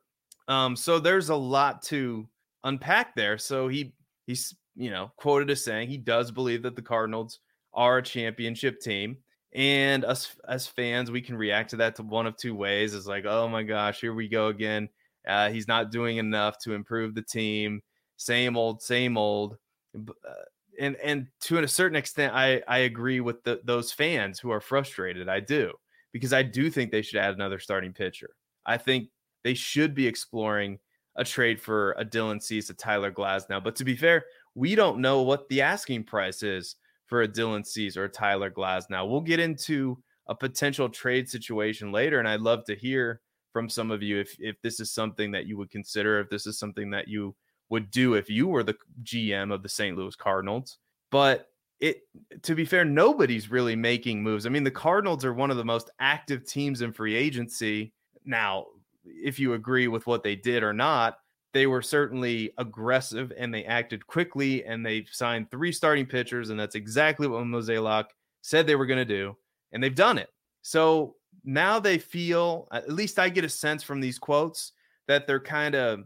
Um, 0.48 0.74
so 0.74 0.98
there's 0.98 1.28
a 1.28 1.36
lot 1.36 1.82
to 1.84 2.26
unpack 2.64 3.14
there. 3.14 3.36
So 3.36 3.68
he 3.68 3.94
he's 4.26 4.56
you 4.74 4.90
know 4.90 5.12
quoted 5.16 5.50
as 5.50 5.62
saying 5.62 5.88
he 5.88 5.98
does 5.98 6.30
believe 6.30 6.62
that 6.62 6.76
the 6.76 6.82
Cardinals 6.82 7.40
are 7.74 7.98
a 7.98 8.02
championship 8.02 8.80
team, 8.80 9.18
and 9.52 10.04
us 10.04 10.34
as 10.48 10.66
fans 10.66 11.10
we 11.10 11.20
can 11.20 11.36
react 11.36 11.70
to 11.70 11.76
that 11.76 11.94
to 11.96 12.02
one 12.02 12.26
of 12.26 12.36
two 12.38 12.54
ways. 12.54 12.94
It's 12.94 13.06
like, 13.06 13.26
oh 13.26 13.46
my 13.46 13.62
gosh, 13.62 14.00
here 14.00 14.14
we 14.14 14.28
go 14.28 14.48
again. 14.48 14.88
Uh, 15.28 15.50
he's 15.50 15.68
not 15.68 15.90
doing 15.90 16.16
enough 16.16 16.56
to 16.64 16.72
improve 16.72 17.14
the 17.14 17.22
team. 17.22 17.82
Same 18.16 18.56
old, 18.56 18.80
same 18.80 19.18
old. 19.18 19.56
Uh, 19.94 20.32
and 20.80 20.96
and 20.96 21.26
to 21.42 21.58
a 21.58 21.68
certain 21.68 21.96
extent, 21.96 22.34
I 22.34 22.62
I 22.66 22.78
agree 22.78 23.20
with 23.20 23.44
the, 23.44 23.60
those 23.64 23.92
fans 23.92 24.40
who 24.40 24.50
are 24.50 24.60
frustrated. 24.60 25.28
I 25.28 25.40
do 25.40 25.72
because 26.12 26.32
I 26.32 26.42
do 26.42 26.70
think 26.70 26.90
they 26.90 27.02
should 27.02 27.20
add 27.20 27.34
another 27.34 27.60
starting 27.60 27.92
pitcher. 27.92 28.30
I 28.66 28.78
think 28.78 29.10
they 29.44 29.54
should 29.54 29.94
be 29.94 30.06
exploring 30.06 30.78
a 31.16 31.24
trade 31.24 31.60
for 31.60 31.92
a 31.92 32.04
Dylan 32.04 32.42
Cease, 32.42 32.70
a 32.70 32.74
Tyler 32.74 33.12
Glasnow. 33.12 33.62
But 33.62 33.76
to 33.76 33.84
be 33.84 33.94
fair, 33.94 34.24
we 34.54 34.74
don't 34.74 35.00
know 35.00 35.22
what 35.22 35.48
the 35.48 35.60
asking 35.60 36.04
price 36.04 36.42
is 36.42 36.76
for 37.06 37.22
a 37.22 37.28
Dylan 37.28 37.66
Cease 37.66 37.96
or 37.96 38.04
a 38.04 38.08
Tyler 38.08 38.50
Glasnow. 38.50 39.08
We'll 39.08 39.20
get 39.20 39.40
into 39.40 39.98
a 40.28 40.34
potential 40.34 40.88
trade 40.88 41.28
situation 41.28 41.92
later, 41.92 42.18
and 42.18 42.28
I'd 42.28 42.40
love 42.40 42.64
to 42.66 42.74
hear 42.74 43.20
from 43.52 43.68
some 43.68 43.90
of 43.90 44.02
you 44.02 44.20
if 44.20 44.34
if 44.38 44.56
this 44.62 44.80
is 44.80 44.92
something 44.92 45.32
that 45.32 45.46
you 45.46 45.58
would 45.58 45.70
consider, 45.70 46.20
if 46.20 46.30
this 46.30 46.46
is 46.46 46.58
something 46.58 46.90
that 46.90 47.08
you 47.08 47.34
would 47.70 47.90
do 47.90 48.14
if 48.14 48.28
you 48.28 48.48
were 48.48 48.62
the 48.62 48.76
GM 49.02 49.52
of 49.52 49.62
the 49.62 49.68
St. 49.68 49.96
Louis 49.96 50.14
Cardinals. 50.16 50.78
But 51.10 51.48
it 51.80 52.02
to 52.42 52.54
be 52.54 52.64
fair, 52.64 52.84
nobody's 52.84 53.50
really 53.50 53.74
making 53.74 54.22
moves. 54.22 54.46
I 54.46 54.50
mean, 54.50 54.64
the 54.64 54.70
Cardinals 54.70 55.24
are 55.24 55.32
one 55.32 55.50
of 55.50 55.56
the 55.56 55.64
most 55.64 55.90
active 55.98 56.44
teams 56.44 56.82
in 56.82 56.92
free 56.92 57.14
agency. 57.14 57.92
Now, 58.24 58.66
if 59.04 59.38
you 59.38 59.54
agree 59.54 59.88
with 59.88 60.06
what 60.06 60.22
they 60.22 60.36
did 60.36 60.62
or 60.62 60.74
not, 60.74 61.18
they 61.52 61.66
were 61.66 61.82
certainly 61.82 62.52
aggressive 62.58 63.32
and 63.36 63.52
they 63.52 63.64
acted 63.64 64.06
quickly 64.06 64.64
and 64.64 64.84
they 64.84 65.04
signed 65.10 65.50
three 65.50 65.72
starting 65.72 66.06
pitchers, 66.06 66.50
and 66.50 66.60
that's 66.60 66.74
exactly 66.76 67.26
what 67.26 67.42
Mozeliak 67.44 68.06
said 68.42 68.66
they 68.66 68.76
were 68.76 68.86
going 68.86 68.98
to 68.98 69.04
do, 69.04 69.36
and 69.72 69.82
they've 69.82 69.94
done 69.94 70.18
it. 70.18 70.28
So 70.62 71.16
now 71.44 71.80
they 71.80 71.98
feel, 71.98 72.68
at 72.72 72.92
least 72.92 73.18
I 73.18 73.28
get 73.30 73.44
a 73.44 73.48
sense 73.48 73.82
from 73.82 74.00
these 74.00 74.18
quotes, 74.18 74.72
that 75.08 75.26
they're 75.26 75.40
kind 75.40 75.74
of 75.74 76.04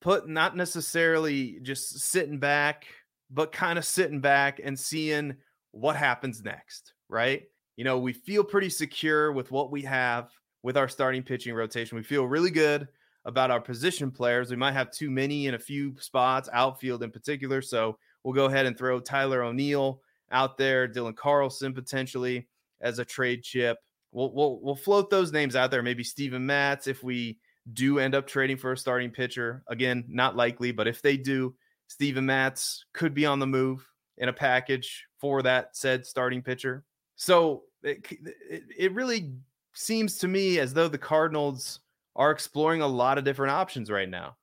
put 0.00 0.28
not 0.28 0.56
necessarily 0.56 1.58
just 1.62 2.00
sitting 2.00 2.38
back, 2.38 2.86
but 3.30 3.52
kind 3.52 3.78
of 3.78 3.84
sitting 3.84 4.20
back 4.20 4.60
and 4.62 4.78
seeing 4.78 5.36
what 5.72 5.96
happens 5.96 6.42
next, 6.42 6.94
right? 7.08 7.42
You 7.76 7.84
know, 7.84 7.98
we 7.98 8.12
feel 8.12 8.44
pretty 8.44 8.70
secure 8.70 9.32
with 9.32 9.50
what 9.50 9.70
we 9.70 9.82
have 9.82 10.30
with 10.62 10.76
our 10.76 10.88
starting 10.88 11.22
pitching 11.22 11.54
rotation. 11.54 11.96
We 11.96 12.02
feel 12.02 12.26
really 12.26 12.50
good 12.50 12.88
about 13.24 13.50
our 13.50 13.60
position 13.60 14.10
players. 14.10 14.50
We 14.50 14.56
might 14.56 14.72
have 14.72 14.90
too 14.90 15.10
many 15.10 15.46
in 15.46 15.54
a 15.54 15.58
few 15.58 15.94
spots, 15.98 16.48
outfield 16.52 17.02
in 17.02 17.10
particular. 17.10 17.62
So 17.62 17.98
we'll 18.24 18.34
go 18.34 18.46
ahead 18.46 18.66
and 18.66 18.76
throw 18.76 19.00
Tyler 19.00 19.42
O'Neill 19.42 20.00
out 20.30 20.56
there, 20.56 20.88
Dylan 20.88 21.16
Carlson 21.16 21.74
potentially 21.74 22.48
as 22.80 22.98
a 22.98 23.04
trade 23.04 23.42
chip. 23.42 23.78
We'll, 24.12 24.32
we'll, 24.32 24.60
we'll 24.60 24.76
float 24.76 25.10
those 25.10 25.32
names 25.32 25.54
out 25.54 25.70
there. 25.70 25.82
Maybe 25.82 26.02
Steven 26.02 26.44
Matz 26.44 26.86
if 26.86 27.02
we 27.02 27.38
do 27.72 27.98
end 27.98 28.14
up 28.14 28.26
trading 28.26 28.56
for 28.56 28.72
a 28.72 28.76
starting 28.78 29.10
pitcher. 29.10 29.62
Again, 29.68 30.04
not 30.08 30.36
likely, 30.36 30.72
but 30.72 30.88
if 30.88 31.02
they 31.02 31.16
do, 31.16 31.54
Steven 31.88 32.26
Matz 32.26 32.84
could 32.92 33.14
be 33.14 33.26
on 33.26 33.38
the 33.38 33.46
move 33.46 33.86
in 34.18 34.28
a 34.28 34.32
package 34.32 35.06
for 35.18 35.42
that 35.42 35.76
said 35.76 36.06
starting 36.06 36.42
pitcher. 36.42 36.84
So 37.16 37.64
it, 37.82 38.06
it, 38.48 38.62
it 38.76 38.92
really 38.94 39.32
seems 39.72 40.18
to 40.18 40.28
me 40.28 40.58
as 40.58 40.72
though 40.72 40.88
the 40.88 40.98
Cardinals 40.98 41.80
are 42.16 42.30
exploring 42.30 42.82
a 42.82 42.86
lot 42.86 43.18
of 43.18 43.24
different 43.24 43.52
options 43.52 43.90
right 43.90 44.08
now. 44.08 44.36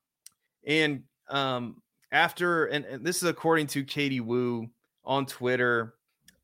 And 0.65 1.03
um, 1.29 1.81
after, 2.11 2.65
and, 2.65 2.85
and 2.85 3.05
this 3.05 3.17
is 3.17 3.29
according 3.29 3.67
to 3.67 3.83
Katie 3.83 4.19
Woo 4.19 4.69
on 5.05 5.25
Twitter, 5.25 5.95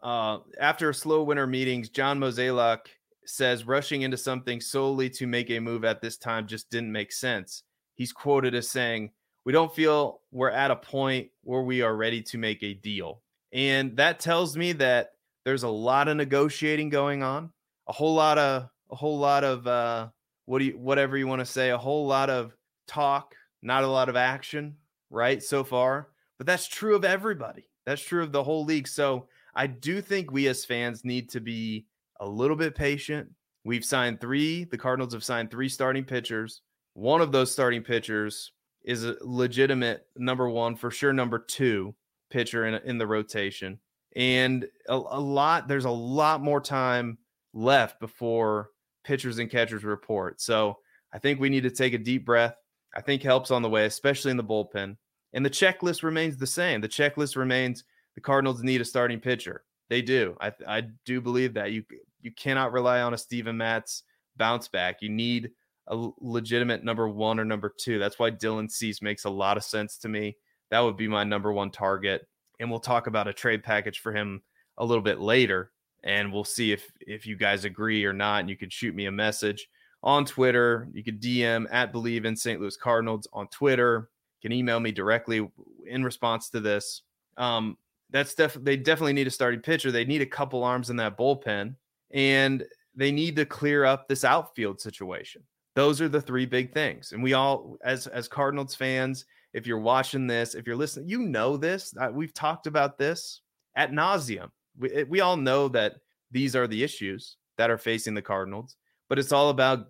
uh, 0.01 0.39
after 0.59 0.91
slow 0.93 1.23
winter 1.23 1.47
meetings, 1.47 1.89
John 1.89 2.19
Mozeliak 2.19 2.87
says 3.25 3.65
rushing 3.65 4.01
into 4.01 4.17
something 4.17 4.59
solely 4.59 5.09
to 5.11 5.27
make 5.27 5.49
a 5.49 5.59
move 5.59 5.83
at 5.83 6.01
this 6.01 6.17
time 6.17 6.47
just 6.47 6.69
didn't 6.69 6.91
make 6.91 7.11
sense. 7.11 7.63
He's 7.95 8.11
quoted 8.11 8.55
as 8.55 8.69
saying, 8.69 9.11
We 9.45 9.53
don't 9.53 9.73
feel 9.73 10.21
we're 10.31 10.49
at 10.49 10.71
a 10.71 10.75
point 10.75 11.29
where 11.43 11.61
we 11.61 11.81
are 11.81 11.95
ready 11.95 12.21
to 12.23 12.37
make 12.37 12.63
a 12.63 12.73
deal. 12.73 13.21
And 13.51 13.95
that 13.97 14.19
tells 14.19 14.57
me 14.57 14.73
that 14.73 15.11
there's 15.45 15.63
a 15.63 15.69
lot 15.69 16.07
of 16.07 16.17
negotiating 16.17 16.89
going 16.89 17.23
on, 17.23 17.51
a 17.87 17.93
whole 17.93 18.15
lot 18.15 18.37
of 18.37 18.69
a 18.91 18.95
whole 18.95 19.19
lot 19.19 19.43
of 19.43 19.65
uh, 19.67 20.07
what 20.45 20.59
do 20.59 20.65
you 20.65 20.77
whatever 20.77 21.17
you 21.17 21.27
want 21.27 21.39
to 21.39 21.45
say, 21.45 21.69
a 21.69 21.77
whole 21.77 22.07
lot 22.07 22.29
of 22.29 22.55
talk, 22.87 23.35
not 23.61 23.83
a 23.83 23.87
lot 23.87 24.09
of 24.09 24.15
action, 24.15 24.75
right? 25.09 25.41
So 25.41 25.63
far, 25.63 26.09
but 26.37 26.47
that's 26.47 26.67
true 26.67 26.95
of 26.95 27.05
everybody. 27.05 27.69
That's 27.85 28.01
true 28.01 28.23
of 28.23 28.31
the 28.31 28.43
whole 28.43 28.65
league. 28.65 28.87
So 28.87 29.27
I 29.55 29.67
do 29.67 30.01
think 30.01 30.31
we 30.31 30.47
as 30.47 30.65
fans 30.65 31.05
need 31.05 31.29
to 31.31 31.39
be 31.39 31.85
a 32.23 32.27
little 32.27 32.55
bit 32.55 32.73
patient. 32.75 33.29
We've 33.65 33.85
signed 33.85 34.21
three. 34.21 34.63
The 34.65 34.77
Cardinals 34.77 35.13
have 35.13 35.23
signed 35.23 35.51
three 35.51 35.69
starting 35.69 36.05
pitchers. 36.05 36.61
One 36.93 37.21
of 37.21 37.31
those 37.31 37.51
starting 37.51 37.83
pitchers 37.83 38.51
is 38.83 39.03
a 39.05 39.15
legitimate 39.21 40.07
number 40.17 40.49
one, 40.49 40.75
for 40.75 40.91
sure, 40.91 41.13
number 41.13 41.39
two 41.39 41.95
pitcher 42.29 42.65
in, 42.65 42.75
in 42.85 42.97
the 42.97 43.07
rotation. 43.07 43.79
And 44.15 44.65
a, 44.87 44.95
a 44.95 45.19
lot, 45.19 45.67
there's 45.67 45.85
a 45.85 45.91
lot 45.91 46.41
more 46.41 46.61
time 46.61 47.17
left 47.53 47.99
before 47.99 48.69
pitchers 49.03 49.39
and 49.39 49.49
catchers 49.49 49.83
report. 49.83 50.41
So 50.41 50.77
I 51.13 51.19
think 51.19 51.39
we 51.39 51.49
need 51.49 51.63
to 51.63 51.71
take 51.71 51.93
a 51.93 51.97
deep 51.97 52.25
breath. 52.25 52.55
I 52.95 53.01
think 53.01 53.21
helps 53.21 53.51
on 53.51 53.61
the 53.61 53.69
way, 53.69 53.85
especially 53.85 54.31
in 54.31 54.37
the 54.37 54.43
bullpen. 54.43 54.97
And 55.33 55.45
the 55.45 55.49
checklist 55.49 56.03
remains 56.03 56.37
the 56.37 56.47
same. 56.47 56.79
The 56.79 56.87
checklist 56.87 57.35
remains 57.35 57.83
the 58.15 58.21
Cardinals 58.21 58.61
need 58.61 58.81
a 58.81 58.85
starting 58.85 59.19
pitcher. 59.19 59.63
They 59.89 60.01
do. 60.01 60.35
I 60.39 60.51
I 60.67 60.83
do 61.05 61.21
believe 61.21 61.53
that 61.55 61.71
you 61.71 61.83
you 62.23 62.31
cannot 62.31 62.71
rely 62.71 63.01
on 63.01 63.13
a 63.13 63.17
Steven 63.17 63.57
Matz 63.57 64.03
bounce 64.37 64.67
back. 64.67 65.01
You 65.01 65.09
need 65.09 65.51
a 65.87 66.09
legitimate 66.19 66.83
number 66.83 67.07
one 67.07 67.39
or 67.39 67.45
number 67.45 67.73
two. 67.77 67.99
That's 67.99 68.17
why 68.17 68.31
Dylan 68.31 68.71
Cease 68.71 69.01
makes 69.01 69.25
a 69.25 69.29
lot 69.29 69.57
of 69.57 69.63
sense 69.63 69.97
to 69.99 70.09
me. 70.09 70.37
That 70.71 70.79
would 70.79 70.97
be 70.97 71.07
my 71.07 71.23
number 71.23 71.53
one 71.53 71.69
target. 71.69 72.25
And 72.59 72.71
we'll 72.71 72.79
talk 72.79 73.07
about 73.07 73.27
a 73.27 73.33
trade 73.33 73.63
package 73.63 73.99
for 73.99 74.13
him 74.13 74.41
a 74.77 74.85
little 74.85 75.03
bit 75.03 75.19
later 75.19 75.71
and 76.03 76.31
we'll 76.31 76.43
see 76.43 76.71
if 76.71 76.91
if 76.99 77.25
you 77.25 77.35
guys 77.35 77.65
agree 77.65 78.05
or 78.05 78.13
not. 78.13 78.41
And 78.41 78.49
you 78.49 78.57
can 78.57 78.69
shoot 78.69 78.95
me 78.95 79.05
a 79.05 79.11
message 79.11 79.67
on 80.03 80.25
Twitter. 80.25 80.89
You 80.93 81.03
could 81.03 81.21
DM 81.21 81.65
at 81.71 81.93
Bleav 81.93 82.25
in 82.25 82.35
St. 82.35 82.59
Louis 82.59 82.77
Cardinals 82.77 83.27
on 83.33 83.47
Twitter. 83.47 84.09
You 84.41 84.49
can 84.49 84.57
email 84.57 84.79
me 84.79 84.91
directly 84.91 85.47
in 85.87 86.03
response 86.03 86.49
to 86.49 86.59
this. 86.59 87.03
Um, 87.37 87.77
that's 88.09 88.35
def- 88.35 88.61
they 88.61 88.77
definitely 88.77 89.13
need 89.13 89.27
a 89.27 89.31
starting 89.31 89.61
pitcher. 89.61 89.91
They 89.91 90.05
need 90.05 90.21
a 90.21 90.27
couple 90.27 90.63
arms 90.63 90.89
in 90.89 90.97
that 90.97 91.17
bullpen, 91.17 91.75
and 92.13 92.63
they 92.95 93.11
need 93.11 93.35
to 93.35 93.45
clear 93.45 93.85
up 93.85 94.07
this 94.07 94.23
outfield 94.23 94.79
situation. 94.79 95.41
Those 95.75 95.99
are 96.01 96.09
the 96.09 96.21
three 96.21 96.45
big 96.45 96.71
things. 96.71 97.11
And 97.11 97.23
we 97.23 97.33
all, 97.33 97.77
as 97.83 98.07
as 98.07 98.27
Cardinals 98.27 98.75
fans, 98.75 99.25
if 99.53 99.65
you're 99.65 99.79
watching 99.79 100.27
this, 100.27 100.55
if 100.55 100.67
you're 100.67 100.75
listening, 100.75 101.09
you 101.09 101.19
know 101.19 101.57
this. 101.57 101.93
Uh, 101.99 102.09
we've 102.13 102.33
talked 102.33 102.67
about 102.67 102.97
this 102.97 103.41
at 103.75 103.91
nauseum 103.91 104.49
we, 104.77 105.03
we 105.03 105.21
all 105.21 105.37
know 105.37 105.67
that 105.69 105.95
these 106.31 106.55
are 106.55 106.67
the 106.67 106.83
issues 106.83 107.37
that 107.57 107.69
are 107.69 107.77
facing 107.77 108.13
the 108.13 108.21
Cardinals, 108.21 108.75
but 109.09 109.19
it's 109.19 109.31
all 109.31 109.49
about 109.49 109.87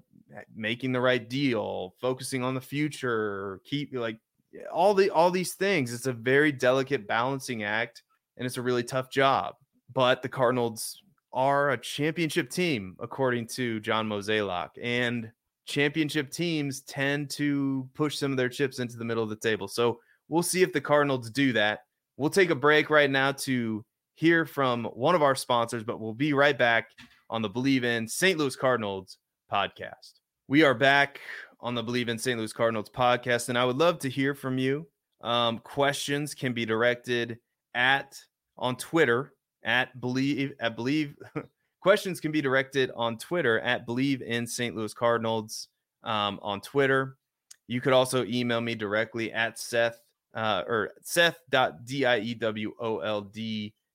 making 0.56 0.92
the 0.92 1.01
right 1.01 1.30
deal, 1.30 1.94
focusing 2.01 2.44
on 2.44 2.56
the 2.56 2.62
future, 2.62 3.62
keep 3.65 3.94
like 3.94 4.18
all 4.72 4.94
the 4.94 5.10
all 5.10 5.32
these 5.32 5.53
things. 5.53 5.94
It's 5.94 6.08
a 6.08 6.13
very 6.13 6.51
delicate 6.51 7.08
balancing 7.08 7.63
act 7.63 8.03
and 8.38 8.46
it's 8.46 8.58
a 8.58 8.62
really 8.62 8.84
tough 8.84 9.10
job. 9.10 9.56
But 9.94 10.22
the 10.22 10.30
Cardinals 10.30 11.02
are 11.34 11.72
a 11.72 11.78
championship 11.78 12.50
team 12.50 12.96
according 13.00 13.48
to 13.48 13.80
John 13.80 14.08
Mozeliak 14.08 14.70
and 14.82 15.32
championship 15.66 16.32
teams 16.32 16.82
tend 16.82 17.30
to 17.32 17.90
push 17.94 18.18
some 18.18 18.32
of 18.32 18.38
their 18.38 18.50
chips 18.50 18.80
into 18.80 18.98
the 18.98 19.06
middle 19.06 19.24
of 19.24 19.30
the 19.30 19.36
table. 19.36 19.68
So 19.68 20.00
we'll 20.30 20.44
see 20.44 20.62
if 20.62 20.74
the 20.74 20.82
Cardinals 20.82 21.30
do 21.30 21.54
that. 21.54 21.80
We'll 22.18 22.30
take 22.30 22.50
a 22.50 22.56
break 22.56 22.90
right 22.90 23.10
now 23.10 23.32
to 23.32 23.84
hear 24.16 24.46
from 24.46 24.86
one 24.86 25.16
of 25.16 25.24
our 25.24 25.36
sponsors, 25.36 25.84
but 25.84 26.00
we'll 26.00 26.13
be 26.13 26.34
right 26.34 26.58
back 26.58 26.90
on 27.30 27.42
the 27.42 27.50
Bleav 27.50 27.84
in 27.84 28.08
St. 28.08 28.38
Louis 28.38 28.56
Cardinals 28.56 29.18
podcast. 29.52 30.20
We 30.48 30.63
are 30.63 30.75
back 30.75 31.20
on 31.60 31.74
the 31.74 31.84
Bleav 31.84 32.10
in 32.10 32.20
St. 32.20 32.38
Louis 32.38 32.54
Cardinals 32.54 32.90
podcast, 32.90 33.50
and 33.50 33.58
I 33.58 33.66
would 33.66 33.78
love 33.78 34.00
to 34.00 34.10
hear 34.10 34.36
from 34.36 34.58
you. 34.58 34.88
Um, 35.22 35.60
questions 35.60 36.36
can 36.36 36.54
be 36.54 36.66
directed 36.66 37.40
at 37.74 38.16
on 38.58 38.75
Twitter 38.75 39.34
at 39.63 39.98
Bleav 40.00 40.53
at 40.60 40.77
Bleav 40.77 41.15
questions 41.84 42.20
can 42.20 42.32
be 42.32 42.41
directed 42.41 42.91
on 42.96 43.17
Twitter 43.17 43.60
at 43.60 43.86
Bleav 43.86 44.22
in 44.22 44.48
St. 44.48 44.75
Louis 44.75 44.93
Cardinals 44.93 45.67
um, 46.03 46.39
on 46.41 46.62
Twitter. 46.62 47.17
You 47.67 47.82
could 47.82 47.93
also 47.93 48.24
email 48.25 48.62
me 48.62 48.74
directly 48.74 49.34
at 49.34 49.60
Seth 49.60 50.00
uh, 50.34 50.63
or 50.67 50.91
Seth.diewold 51.01 51.74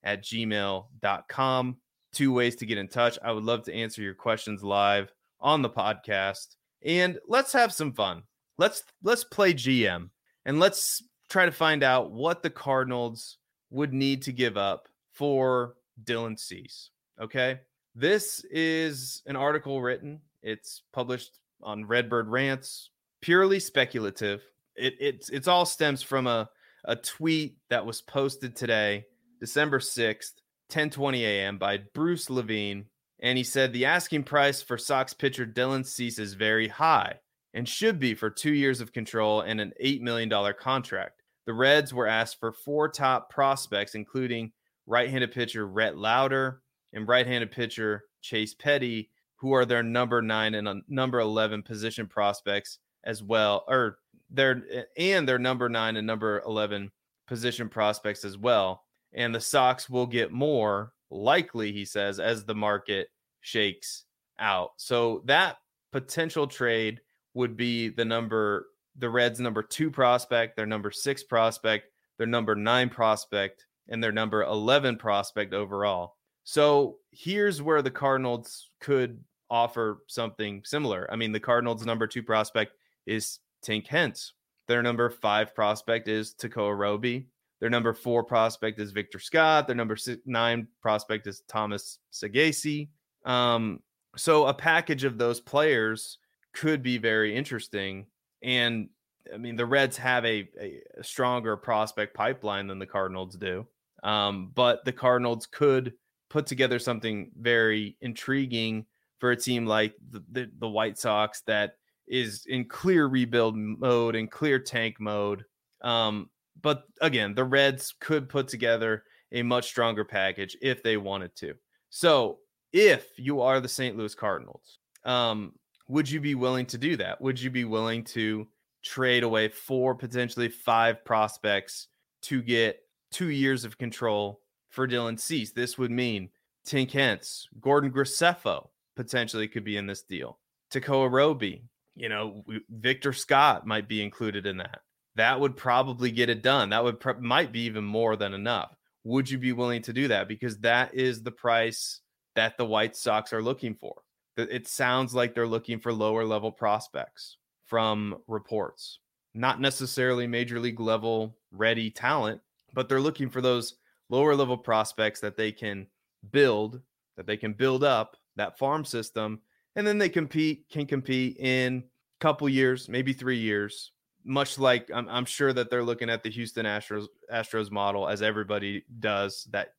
at 0.04 0.22
gmail.com. 0.22 1.76
Two 2.12 2.32
ways 2.32 2.56
to 2.56 2.66
get 2.66 2.78
in 2.78 2.88
touch. 2.88 3.18
I 3.22 3.32
would 3.32 3.44
love 3.44 3.64
to 3.64 3.74
answer 3.74 4.02
your 4.02 4.14
questions 4.14 4.62
live 4.62 5.12
on 5.40 5.62
the 5.62 5.70
podcast. 5.70 6.56
And 6.84 7.18
let's 7.26 7.52
have 7.52 7.72
some 7.72 7.92
fun. 7.92 8.22
Let's 8.56 8.84
let's 9.02 9.24
play 9.24 9.54
GM 9.54 10.10
and 10.44 10.60
let's 10.60 11.02
try 11.28 11.46
to 11.46 11.52
find 11.52 11.82
out 11.82 12.12
what 12.12 12.42
the 12.42 12.50
Cardinals 12.50 13.38
would 13.70 13.92
need 13.92 14.22
to 14.22 14.32
give 14.32 14.56
up 14.56 14.88
for 15.18 15.74
Dylan 16.04 16.38
Cease. 16.38 16.90
Okay. 17.20 17.60
This 17.94 18.44
is 18.50 19.22
an 19.26 19.34
article 19.34 19.82
written. 19.82 20.20
It's 20.42 20.82
published 20.92 21.40
on 21.60 21.84
Redbird 21.84 22.28
Rants, 22.28 22.90
purely 23.20 23.58
speculative. 23.58 24.40
It 24.76 24.94
it's 25.00 25.28
it's 25.30 25.48
all 25.48 25.66
stems 25.66 26.02
from 26.02 26.28
a 26.28 26.48
a 26.84 26.94
tweet 26.94 27.56
that 27.68 27.84
was 27.84 28.00
posted 28.00 28.54
today, 28.54 29.06
December 29.40 29.80
6th, 29.80 30.34
10:20 30.70 31.22
a.m. 31.22 31.58
by 31.58 31.78
Bruce 31.92 32.30
Levine, 32.30 32.86
and 33.18 33.36
he 33.36 33.42
said 33.42 33.72
the 33.72 33.86
asking 33.86 34.22
price 34.22 34.62
for 34.62 34.78
Sox 34.78 35.12
pitcher 35.12 35.44
Dylan 35.44 35.84
Cease 35.84 36.20
is 36.20 36.34
very 36.34 36.68
high 36.68 37.18
and 37.52 37.68
should 37.68 37.98
be 37.98 38.14
for 38.14 38.30
2 38.30 38.52
years 38.52 38.80
of 38.80 38.92
control 38.92 39.40
and 39.40 39.60
an 39.60 39.72
8 39.80 40.02
million 40.02 40.28
dollar 40.28 40.52
contract. 40.52 41.22
The 41.46 41.54
Reds 41.54 41.92
were 41.92 42.06
asked 42.06 42.38
for 42.38 42.52
four 42.52 42.88
top 42.88 43.28
prospects 43.30 43.96
including 43.96 44.52
right-handed 44.88 45.32
pitcher 45.32 45.66
Rhett 45.66 45.96
Lowder 45.96 46.62
and 46.92 47.06
right-handed 47.06 47.50
pitcher 47.50 48.04
Chase 48.22 48.54
Petty, 48.54 49.10
who 49.36 49.52
are 49.54 49.64
their 49.64 49.82
number 49.82 50.20
9 50.20 50.54
and 50.54 50.66
uh, 50.66 50.74
number 50.88 51.20
11 51.20 51.62
position 51.62 52.06
prospects 52.06 52.78
as 53.04 53.22
well 53.22 53.64
or 53.68 53.98
their 54.30 54.62
and 54.98 55.28
their 55.28 55.38
number 55.38 55.68
9 55.68 55.96
and 55.96 56.06
number 56.06 56.42
11 56.44 56.90
position 57.26 57.68
prospects 57.68 58.24
as 58.24 58.36
well 58.36 58.82
and 59.12 59.34
the 59.34 59.40
Sox 59.40 59.88
will 59.88 60.06
get 60.06 60.32
more 60.32 60.92
likely, 61.10 61.72
he 61.72 61.84
says, 61.84 62.20
as 62.20 62.44
the 62.44 62.54
market 62.54 63.08
shakes 63.40 64.04
out. 64.38 64.72
So 64.76 65.22
that 65.24 65.56
potential 65.92 66.46
trade 66.46 67.00
would 67.34 67.56
be 67.56 67.88
the 67.88 68.04
number, 68.04 68.66
the 68.96 69.08
Reds' 69.08 69.40
number 69.40 69.62
two 69.62 69.90
prospect, 69.90 70.56
their 70.56 70.66
number 70.66 70.90
six 70.90 71.22
prospect, 71.22 71.86
their 72.18 72.26
number 72.26 72.54
nine 72.54 72.88
prospect, 72.90 73.66
and 73.88 74.02
their 74.02 74.12
number 74.12 74.42
11 74.42 74.96
prospect 74.96 75.54
overall. 75.54 76.16
So 76.44 76.96
here's 77.10 77.60
where 77.60 77.82
the 77.82 77.90
Cardinals 77.90 78.70
could 78.80 79.22
offer 79.50 80.02
something 80.06 80.62
similar. 80.64 81.08
I 81.10 81.16
mean, 81.16 81.32
the 81.32 81.40
Cardinals' 81.40 81.84
number 81.84 82.06
two 82.06 82.22
prospect 82.22 82.72
is 83.06 83.38
Tink 83.64 83.86
Hence. 83.86 84.32
Their 84.66 84.82
number 84.82 85.08
five 85.10 85.54
prospect 85.54 86.08
is 86.08 86.34
Tekoah 86.34 86.76
Roby. 86.76 87.26
Their 87.60 87.70
number 87.70 87.92
four 87.92 88.22
prospect 88.22 88.78
is 88.78 88.92
Victor 88.92 89.18
Scott. 89.18 89.66
Their 89.66 89.76
number 89.76 89.96
six, 89.96 90.22
nine 90.26 90.68
prospect 90.80 91.26
is 91.26 91.42
Thomas 91.48 91.98
Saggese. 92.12 92.88
Um, 93.24 93.80
so 94.16 94.46
a 94.46 94.54
package 94.54 95.04
of 95.04 95.18
those 95.18 95.40
players 95.40 96.18
could 96.52 96.82
be 96.82 96.98
very 96.98 97.34
interesting. 97.34 98.06
And 98.42 98.88
I 99.32 99.36
mean, 99.36 99.56
the 99.56 99.66
Reds 99.66 99.96
have 99.98 100.24
a, 100.24 100.48
a 100.60 101.02
stronger 101.02 101.56
prospect 101.56 102.14
pipeline 102.14 102.66
than 102.66 102.78
the 102.78 102.86
Cardinals 102.86 103.36
do. 103.36 103.66
Um, 104.02 104.52
but 104.54 104.84
the 104.84 104.92
Cardinals 104.92 105.46
could 105.46 105.94
put 106.30 106.46
together 106.46 106.78
something 106.78 107.30
very 107.38 107.96
intriguing 108.00 108.86
for 109.18 109.30
a 109.30 109.36
team 109.36 109.66
like 109.66 109.94
the, 110.10 110.22
the, 110.30 110.50
the 110.58 110.68
White 110.68 110.98
Sox 110.98 111.42
that 111.46 111.72
is 112.06 112.44
in 112.46 112.64
clear 112.66 113.06
rebuild 113.06 113.56
mode 113.56 114.14
and 114.14 114.30
clear 114.30 114.58
tank 114.58 114.96
mode. 115.00 115.44
Um, 115.82 116.30
but 116.60 116.84
again, 117.00 117.34
the 117.34 117.44
Reds 117.44 117.94
could 118.00 118.28
put 118.28 118.48
together 118.48 119.04
a 119.32 119.42
much 119.42 119.66
stronger 119.66 120.04
package 120.04 120.56
if 120.62 120.82
they 120.82 120.96
wanted 120.96 121.34
to. 121.36 121.54
So, 121.90 122.38
if 122.72 123.06
you 123.16 123.40
are 123.40 123.60
the 123.60 123.68
St. 123.68 123.96
Louis 123.96 124.14
Cardinals, 124.14 124.78
um, 125.04 125.52
would 125.88 126.10
you 126.10 126.20
be 126.20 126.34
willing 126.34 126.66
to 126.66 126.78
do 126.78 126.96
that? 126.96 127.20
Would 127.20 127.40
you 127.40 127.50
be 127.50 127.64
willing 127.64 128.04
to 128.04 128.46
trade 128.84 129.22
away 129.22 129.48
four, 129.48 129.94
potentially 129.94 130.48
five 130.48 131.04
prospects 131.04 131.88
to 132.22 132.42
get 132.42 132.80
two 133.10 133.30
years 133.30 133.64
of 133.64 133.78
control 133.78 134.40
for 134.70 134.86
Dylan 134.86 135.18
Cease? 135.18 135.52
This 135.52 135.78
would 135.78 135.90
mean 135.90 136.30
Tink 136.66 136.92
Hence, 136.92 137.48
Gordon 137.60 137.90
Graceffo 137.90 138.68
potentially 138.96 139.48
could 139.48 139.64
be 139.64 139.76
in 139.76 139.86
this 139.86 140.02
deal. 140.02 140.38
Tekoah 140.72 141.10
Roby, 141.10 141.64
you 141.94 142.08
know, 142.08 142.44
Victor 142.68 143.12
Scott 143.12 143.66
might 143.66 143.88
be 143.88 144.02
included 144.02 144.46
in 144.46 144.58
that 144.58 144.80
that 145.18 145.40
would 145.40 145.56
probably 145.56 146.12
get 146.12 146.30
it 146.30 146.42
done. 146.42 146.70
That 146.70 146.84
would 146.84 147.04
might 147.20 147.50
be 147.50 147.62
even 147.62 147.84
more 147.84 148.14
than 148.14 148.34
enough. 148.34 148.74
Would 149.02 149.28
you 149.28 149.36
be 149.36 149.52
willing 149.52 149.82
to 149.82 149.92
do 149.92 150.08
that? 150.08 150.28
Because 150.28 150.58
that 150.58 150.94
is 150.94 151.22
the 151.22 151.32
price 151.32 152.00
that 152.36 152.56
the 152.56 152.64
White 152.64 152.94
Sox 152.96 153.32
are 153.32 153.42
looking 153.42 153.74
for. 153.74 153.96
It 154.36 154.68
sounds 154.68 155.14
like 155.14 155.34
they're 155.34 155.48
looking 155.48 155.80
for 155.80 155.92
lower 155.92 156.24
level 156.24 156.52
prospects 156.52 157.36
from 157.66 158.18
reports, 158.28 159.00
not 159.34 159.60
necessarily 159.60 160.28
major 160.28 160.60
league 160.60 160.78
level 160.78 161.36
ready 161.50 161.90
talent, 161.90 162.40
but 162.74 162.88
they're 162.88 163.00
looking 163.00 163.30
for 163.30 163.40
those 163.40 163.74
lower 164.08 164.34
level 164.34 164.56
prospects 164.56 165.20
that 165.20 165.36
they 165.36 165.52
can 165.52 165.86
build, 166.30 166.80
that 167.16 167.26
they 167.26 167.36
can 167.36 167.52
build 167.52 167.84
up 167.84 168.16
that 168.36 168.58
farm 168.58 168.84
system, 168.84 169.40
and 169.76 169.86
then 169.86 169.98
they 169.98 170.08
compete 170.08 170.68
can 170.70 170.86
compete 170.86 171.36
in 171.38 171.78
a 171.78 172.20
couple 172.20 172.48
years, 172.48 172.88
maybe 172.88 173.12
three 173.12 173.38
years, 173.38 173.92
much 174.24 174.58
like 174.58 174.90
I'm, 174.92 175.08
I'm, 175.08 175.24
sure 175.24 175.52
that 175.52 175.70
they're 175.70 175.84
looking 175.84 176.10
at 176.10 176.22
the 176.22 176.30
Houston 176.30 176.66
Astros 176.66 177.06
Astros 177.32 177.70
model 177.70 178.08
as 178.08 178.22
everybody 178.22 178.84
does 179.00 179.46
that 179.50 179.74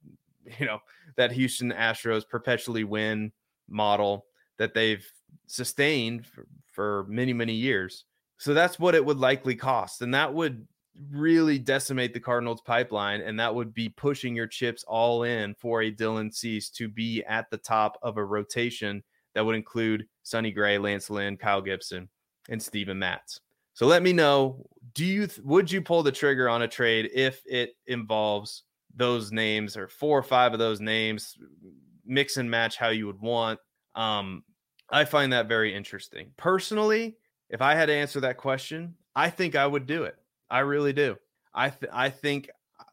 you 0.59 0.65
know 0.65 0.79
that 1.15 1.31
Houston 1.31 1.71
Astros 1.71 2.27
perpetually 2.27 2.83
win 2.83 3.31
model 3.67 4.25
that 4.57 4.73
they've 4.73 5.05
sustained 5.47 6.25
for, 6.25 6.47
for 6.71 7.05
many 7.07 7.33
many 7.33 7.53
years. 7.53 8.05
So 8.37 8.53
that's 8.53 8.79
what 8.79 8.95
it 8.95 9.03
would 9.03 9.17
likely 9.17 9.55
cost 9.55 10.01
and 10.01 10.13
that 10.13 10.33
would 10.33 10.65
really 11.11 11.57
decimate 11.59 12.13
the 12.13 12.19
Cardinals 12.19 12.61
pipeline 12.61 13.21
and 13.21 13.39
that 13.39 13.53
would 13.53 13.73
be 13.73 13.89
pushing 13.89 14.35
your 14.35 14.47
chips 14.47 14.83
all 14.87 15.23
in 15.23 15.53
for 15.55 15.81
a 15.81 15.91
Dylan 15.91 16.33
Cease 16.33 16.69
to 16.71 16.87
be 16.87 17.23
at 17.23 17.49
the 17.49 17.57
top 17.57 17.97
of 18.01 18.17
a 18.17 18.25
rotation 18.25 19.03
that 19.33 19.45
would 19.45 19.55
include 19.55 20.07
Sonny 20.23 20.51
Gray, 20.51 20.77
Lance 20.77 21.09
Lynn, 21.09 21.37
Kyle 21.37 21.61
Gibson, 21.61 22.09
and 22.49 22.61
Steven 22.61 22.99
Matz. 22.99 23.39
So 23.73 23.85
let 23.85 24.03
me 24.03 24.11
know. 24.11 24.65
Do 24.93 25.05
you 25.05 25.27
th- 25.27 25.39
would 25.45 25.71
you 25.71 25.81
pull 25.81 26.03
the 26.03 26.11
trigger 26.11 26.49
on 26.49 26.63
a 26.63 26.67
trade 26.67 27.09
if 27.13 27.41
it 27.45 27.71
involves 27.87 28.63
those 28.93 29.31
names 29.31 29.77
or 29.77 29.87
four 29.87 30.17
or 30.17 30.23
five 30.23 30.51
of 30.51 30.59
those 30.59 30.81
names, 30.81 31.37
mix 32.05 32.37
and 32.37 32.51
match 32.51 32.75
how 32.75 32.89
you 32.89 33.07
would 33.07 33.21
want? 33.21 33.59
Um, 33.95 34.43
I 34.89 35.05
find 35.05 35.31
that 35.31 35.47
very 35.47 35.73
interesting. 35.73 36.31
Personally, 36.35 37.15
if 37.49 37.61
I 37.61 37.75
had 37.75 37.85
to 37.85 37.93
answer 37.93 38.19
that 38.19 38.37
question, 38.37 38.95
I 39.15 39.29
think 39.29 39.55
I 39.55 39.65
would 39.65 39.85
do 39.85 40.03
it. 40.03 40.18
I 40.49 40.59
really 40.59 40.93
do. 40.93 41.17
I 41.53 41.69
th- 41.69 41.91
I 41.93 42.09
think 42.09 42.49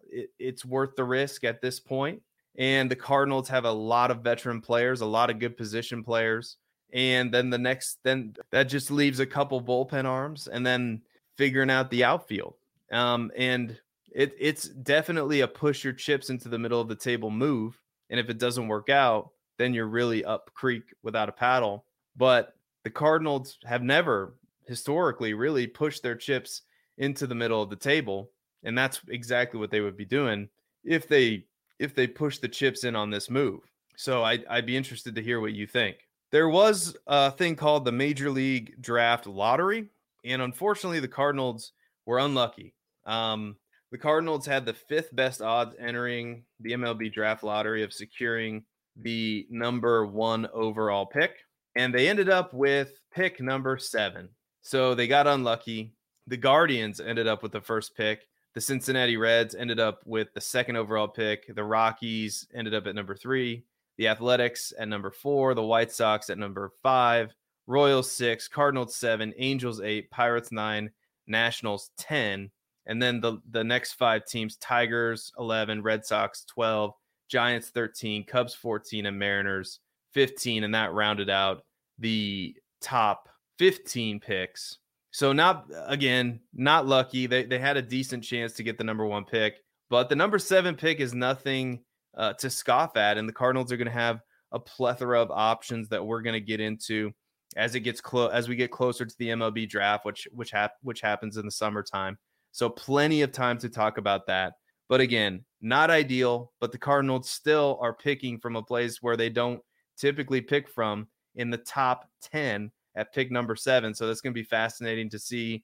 it, 0.09 0.31
it's 0.39 0.65
worth 0.65 0.97
the 0.97 1.05
risk 1.05 1.45
at 1.45 1.61
this 1.61 1.81
point. 1.81 2.23
And 2.59 2.91
the 2.91 2.97
Cardinals 2.97 3.49
have 3.49 3.67
a 3.67 3.71
lot 3.71 4.11
of 4.11 4.23
veteran 4.23 4.63
players, 4.63 5.03
a 5.03 5.07
lot 5.07 5.29
of 5.31 5.39
good 5.39 5.57
position 5.57 6.03
players 6.03 6.57
and 6.93 7.33
then 7.33 7.51
the 7.51 7.59
next 7.59 7.99
then 8.05 8.35
that 8.51 8.65
just 8.65 8.91
leaves 8.91 9.21
a 9.21 9.27
couple 9.27 9.61
bullpen 9.61 10.05
arms 10.05 10.49
and 10.49 10.65
then 10.65 11.03
figuring 11.37 11.71
out 11.71 11.91
the 11.91 12.05
outfield 12.05 12.55
um, 12.93 13.31
and 13.37 13.79
it, 14.13 14.35
it's 14.39 14.69
definitely 14.69 15.41
a 15.41 15.49
push 15.49 15.85
your 15.85 15.93
chips 15.93 16.31
into 16.31 16.49
the 16.49 16.59
middle 16.59 16.81
of 16.81 16.89
the 16.89 16.97
table 16.97 17.31
move 17.31 17.81
and 18.11 18.21
if 18.21 18.31
it 18.31 18.39
doesn't 18.39 18.69
work 18.69 18.89
out 18.89 19.31
then 19.59 19.75
you're 19.75 19.87
really 19.87 20.25
up 20.25 20.51
creek 20.55 20.85
without 21.03 21.29
a 21.29 21.33
paddle 21.33 21.85
but 22.17 22.55
the 22.85 22.91
cardinals 22.91 23.59
have 23.65 23.83
never 23.83 24.35
historically 24.67 25.35
really 25.35 25.67
pushed 25.67 26.03
their 26.03 26.17
chips 26.17 26.63
into 26.99 27.27
the 27.27 27.35
middle 27.35 27.63
of 27.63 27.71
the 27.71 27.77
table 27.77 28.31
and 28.65 28.77
that's 28.77 29.01
exactly 29.09 29.61
what 29.61 29.71
they 29.71 29.81
would 29.81 29.97
be 29.97 30.05
doing 30.05 30.49
if 30.85 31.09
they 31.09 31.45
if 31.79 31.95
they 31.95 32.07
push 32.07 32.39
the 32.39 32.49
chips 32.49 32.85
in 32.85 32.97
on 32.97 33.11
this 33.11 33.31
move 33.31 33.61
so 33.97 34.23
I, 34.23 34.39
i'd 34.51 34.67
be 34.67 34.77
interested 34.77 35.15
to 35.15 35.23
hear 35.23 35.41
what 35.41 35.53
you 35.53 35.67
think 35.67 35.99
there 36.33 36.49
was 36.49 36.97
a 37.07 37.31
thing 37.31 37.57
called 37.57 37.85
the 37.85 37.93
Major 37.93 38.31
League 38.31 38.75
Draft 38.81 39.27
Lottery, 39.27 39.89
and 40.25 40.43
unfortunately, 40.43 41.01
the 41.01 41.09
Cardinals 41.09 41.73
were 42.05 42.19
unlucky. 42.19 42.75
Um, 43.05 43.57
the 43.93 43.99
Cardinals 43.99 44.45
had 44.45 44.67
the 44.67 44.75
fifth 44.75 45.15
best 45.15 45.41
odds 45.41 45.75
entering 45.79 46.45
the 46.61 46.73
MLB 46.73 47.13
Draft 47.13 47.45
Lottery 47.45 47.83
of 47.83 47.93
securing 47.93 48.65
the 48.97 49.47
number 49.51 50.05
one 50.05 50.49
overall 50.53 51.07
pick, 51.07 51.37
and 51.77 51.95
they 51.95 52.09
ended 52.09 52.29
up 52.29 52.53
with 52.53 52.93
pick 53.15 53.41
number 53.41 53.79
seven. 53.79 54.29
So 54.63 54.95
they 54.95 55.07
got 55.07 55.29
unlucky. 55.29 55.95
The 56.27 56.37
Guardians 56.37 57.01
ended 57.01 57.27
up 57.27 57.43
with 57.43 57.53
the 57.53 57.61
first 57.61 57.97
pick. 57.97 58.27
The 58.55 58.61
Cincinnati 58.61 59.17
Reds 59.17 59.55
ended 59.55 59.79
up 59.79 60.01
with 60.07 60.33
the 60.35 60.41
second 60.41 60.77
overall 60.77 61.09
pick. 61.09 61.55
The 61.55 61.65
Rockies 61.65 62.47
ended 62.55 62.75
up 62.75 62.87
at 62.87 62.95
number 62.95 63.15
three. 63.15 63.65
The 63.99 64.09
Athletics 64.09 64.73
at 64.79 64.89
number 64.89 65.11
four. 65.11 65.55
The 65.55 65.63
White 65.63 65.93
Sox 65.93 66.31
at 66.31 66.39
number 66.39 66.73
five. 66.83 67.35
Royals 67.67 68.11
six. 68.11 68.49
Cardinals 68.49 68.97
seven. 68.97 69.35
Angels 69.37 69.81
eight. 69.81 70.11
Pirates 70.11 70.51
nine. 70.53 70.91
Nationals 71.27 71.91
10. 71.99 72.51
And 72.87 73.03
then 73.03 73.21
the, 73.21 73.39
the 73.51 73.65
next 73.65 73.95
five 73.95 74.25
teams 74.27 74.57
Tigers 74.57 75.33
11, 75.39 75.83
Red 75.83 76.05
Sox 76.05 76.45
12, 76.45 76.93
Giants 77.29 77.71
13, 77.71 78.25
Cubs 78.25 78.55
14, 78.55 79.07
and 79.07 79.19
Mariners 79.19 79.81
15. 80.13 80.65
And 80.65 80.75
that 80.75 80.93
rounded 80.93 81.29
out 81.29 81.65
the 81.99 82.55
top 82.81 83.29
15 83.59 84.21
picks. 84.21 84.79
So, 85.17 85.33
not 85.33 85.71
again, 85.87 86.41
not 86.53 86.87
lucky. 86.87 87.27
They, 87.27 87.45
they 87.45 87.59
had 87.59 87.79
a 87.79 87.83
decent 87.83 88.23
chance 88.23 88.53
to 88.53 88.63
get 88.63 88.77
the 88.77 88.85
number 88.85 89.07
one 89.07 89.25
pick, 89.25 89.63
but 89.89 90.11
the 90.11 90.15
number 90.15 90.39
seven 90.39 90.75
pick 90.75 91.01
is 91.01 91.15
nothing 91.15 91.81
uh, 92.15 92.35
to 92.35 92.51
scoff 92.51 92.99
at. 92.99 93.17
And 93.17 93.27
the 93.27 93.33
Cardinals 93.33 93.73
are 93.73 93.79
going 93.79 93.87
to 93.87 93.93
have 93.93 94.21
a 94.53 94.61
plethora 94.61 95.23
of 95.23 95.31
options 95.31 95.89
that 95.89 96.05
we're 96.05 96.21
going 96.21 96.35
to 96.35 96.41
get 96.41 96.61
into 96.61 97.13
as 97.57 97.75
it 97.75 97.81
gets 97.81 98.03
close 98.03 98.31
as 98.35 98.47
we 98.47 98.57
get 98.57 98.71
closer 98.71 99.07
to 99.07 99.15
the 99.19 99.29
MLB 99.29 99.67
draft, 99.71 100.05
which 100.05 100.29
which 100.33 100.51
hap- 100.51 100.77
which 100.83 101.01
happens 101.01 101.39
in 101.39 101.47
the 101.47 101.51
summertime. 101.51 102.19
So 102.53 102.69
plenty 102.69 103.23
of 103.23 103.33
time 103.33 103.57
to 103.61 103.71
talk 103.71 103.97
about 103.97 104.27
that. 104.27 104.53
But 104.87 105.01
again, 105.01 105.47
not 105.63 105.89
ideal. 105.89 106.53
But 106.61 106.73
the 106.73 106.79
Cardinals 106.79 107.31
still 107.31 107.79
are 107.81 107.95
picking 107.95 108.39
from 108.39 108.55
a 108.57 108.63
place 108.63 108.99
where 109.01 109.17
they 109.17 109.31
don't 109.31 109.63
typically 109.97 110.43
pick 110.43 110.69
from 110.69 111.09
in 111.37 111.49
the 111.49 111.57
top 111.57 112.07
ten 112.21 112.71
at 112.97 113.13
pick 113.15 113.31
number 113.31 113.55
seven. 113.55 113.95
So 113.95 114.07
that's 114.07 114.21
going 114.21 114.33
to 114.33 114.41
be 114.41 114.45
fascinating 114.45 115.09
to 115.11 115.19
see 115.19 115.63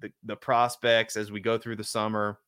the, 0.00 0.10
the 0.24 0.36
prospects 0.36 1.16
as 1.16 1.30
we 1.30 1.40
go 1.40 1.58
through 1.58 1.76
the 1.76 1.84
summer 1.84 2.38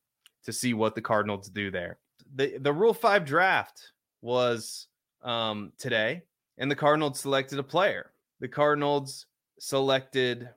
to 0.43 0.51
see 0.51 0.73
what 0.73 0.95
the 0.95 1.01
Cardinals 1.01 1.49
do 1.49 1.69
there. 1.69 1.99
The 2.35 2.57
the 2.57 2.73
Rule 2.73 2.93
Five 2.93 3.25
draft 3.25 3.91
was 4.21 4.87
um, 5.23 5.71
today, 5.77 6.23
and 6.57 6.71
the 6.71 6.75
Cardinals 6.75 7.19
selected 7.19 7.59
a 7.59 7.63
player 7.63 8.11
the 8.39 8.47
Cardinals 8.47 9.25
selected 9.59 10.49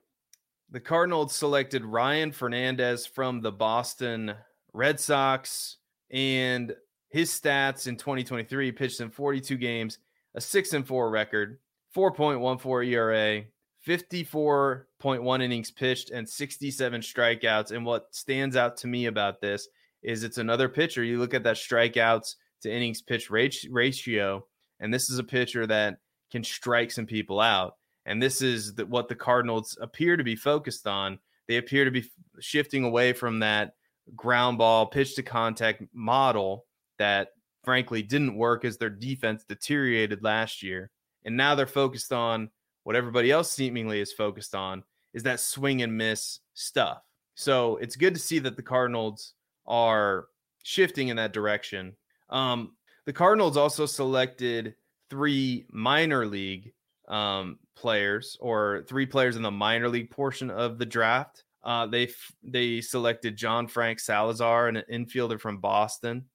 the 0.71 0.79
Cardinals 0.79 1.35
selected 1.35 1.83
Ryan 1.83 2.31
Fernandez 2.31 3.05
from 3.05 3.41
the 3.41 3.51
Boston 3.51 4.35
Red 4.73 4.99
Sox 4.99 5.77
and 6.11 6.75
his 7.09 7.31
stats 7.31 7.87
in 7.87 7.95
2023 7.95 8.71
pitched 8.71 9.01
in 9.01 9.09
42 9.09 9.57
games, 9.57 9.97
a 10.35 10.41
6 10.41 10.73
and 10.73 10.85
4 10.85 11.09
record, 11.09 11.57
4.14 11.95 12.87
ERA, 12.87 13.43
54.1 13.87 15.43
innings 15.43 15.71
pitched 15.71 16.11
and 16.11 16.27
67 16.27 17.01
strikeouts. 17.01 17.71
And 17.71 17.85
what 17.85 18.13
stands 18.13 18.55
out 18.55 18.77
to 18.77 18.87
me 18.87 19.07
about 19.07 19.41
this 19.41 19.67
is 20.03 20.23
it's 20.23 20.37
another 20.37 20.69
pitcher. 20.69 21.03
You 21.03 21.19
look 21.19 21.33
at 21.33 21.43
that 21.43 21.55
strikeouts 21.55 22.35
to 22.61 22.71
innings 22.71 23.01
pitched 23.01 23.29
ratio, 23.29 24.45
and 24.79 24.93
this 24.93 25.09
is 25.09 25.19
a 25.19 25.23
pitcher 25.23 25.65
that 25.67 25.97
can 26.31 26.43
strike 26.43 26.91
some 26.91 27.05
people 27.05 27.39
out. 27.39 27.75
And 28.05 28.21
this 28.21 28.41
is 28.41 28.75
the, 28.75 28.85
what 28.85 29.07
the 29.07 29.15
Cardinals 29.15 29.77
appear 29.81 30.17
to 30.17 30.23
be 30.23 30.35
focused 30.35 30.87
on. 30.87 31.19
They 31.47 31.57
appear 31.57 31.85
to 31.85 31.91
be 31.91 32.09
shifting 32.39 32.83
away 32.83 33.13
from 33.13 33.39
that 33.39 33.73
ground 34.15 34.57
ball, 34.57 34.85
pitch 34.87 35.15
to 35.15 35.23
contact 35.23 35.83
model 35.93 36.65
that 36.97 37.29
frankly 37.63 38.01
didn't 38.01 38.35
work 38.35 38.65
as 38.65 38.77
their 38.77 38.89
defense 38.89 39.43
deteriorated 39.43 40.23
last 40.23 40.63
year. 40.63 40.91
And 41.25 41.35
now 41.37 41.55
they're 41.55 41.67
focused 41.67 42.13
on 42.13 42.49
what 42.83 42.95
everybody 42.95 43.31
else 43.31 43.51
seemingly 43.51 43.99
is 43.99 44.13
focused 44.13 44.55
on 44.55 44.83
is 45.13 45.23
that 45.23 45.39
swing 45.39 45.81
and 45.81 45.97
miss 45.97 46.39
stuff. 46.53 47.01
So 47.35 47.77
it's 47.77 47.95
good 47.95 48.13
to 48.13 48.19
see 48.19 48.39
that 48.39 48.55
the 48.55 48.63
Cardinals 48.63 49.33
are 49.65 50.27
shifting 50.63 51.07
in 51.07 51.17
that 51.17 51.33
direction. 51.33 51.95
Um, 52.29 52.73
the 53.05 53.13
Cardinals 53.13 53.57
also 53.57 53.85
selected 53.85 54.75
three 55.09 55.65
minor 55.71 56.25
league 56.25 56.73
um, 57.07 57.59
players 57.75 58.37
or 58.39 58.83
three 58.87 59.05
players 59.05 59.35
in 59.35 59.41
the 59.41 59.51
minor 59.51 59.89
league 59.89 60.11
portion 60.11 60.51
of 60.51 60.77
the 60.77 60.85
draft. 60.85 61.43
Uh, 61.63 61.85
they 61.87 62.09
they 62.43 62.81
selected 62.81 63.37
Johnfrank 63.37 63.99
Salazar, 63.99 64.67
an 64.67 64.83
infielder 64.91 65.39
from 65.39 65.57
Boston, 65.57 66.25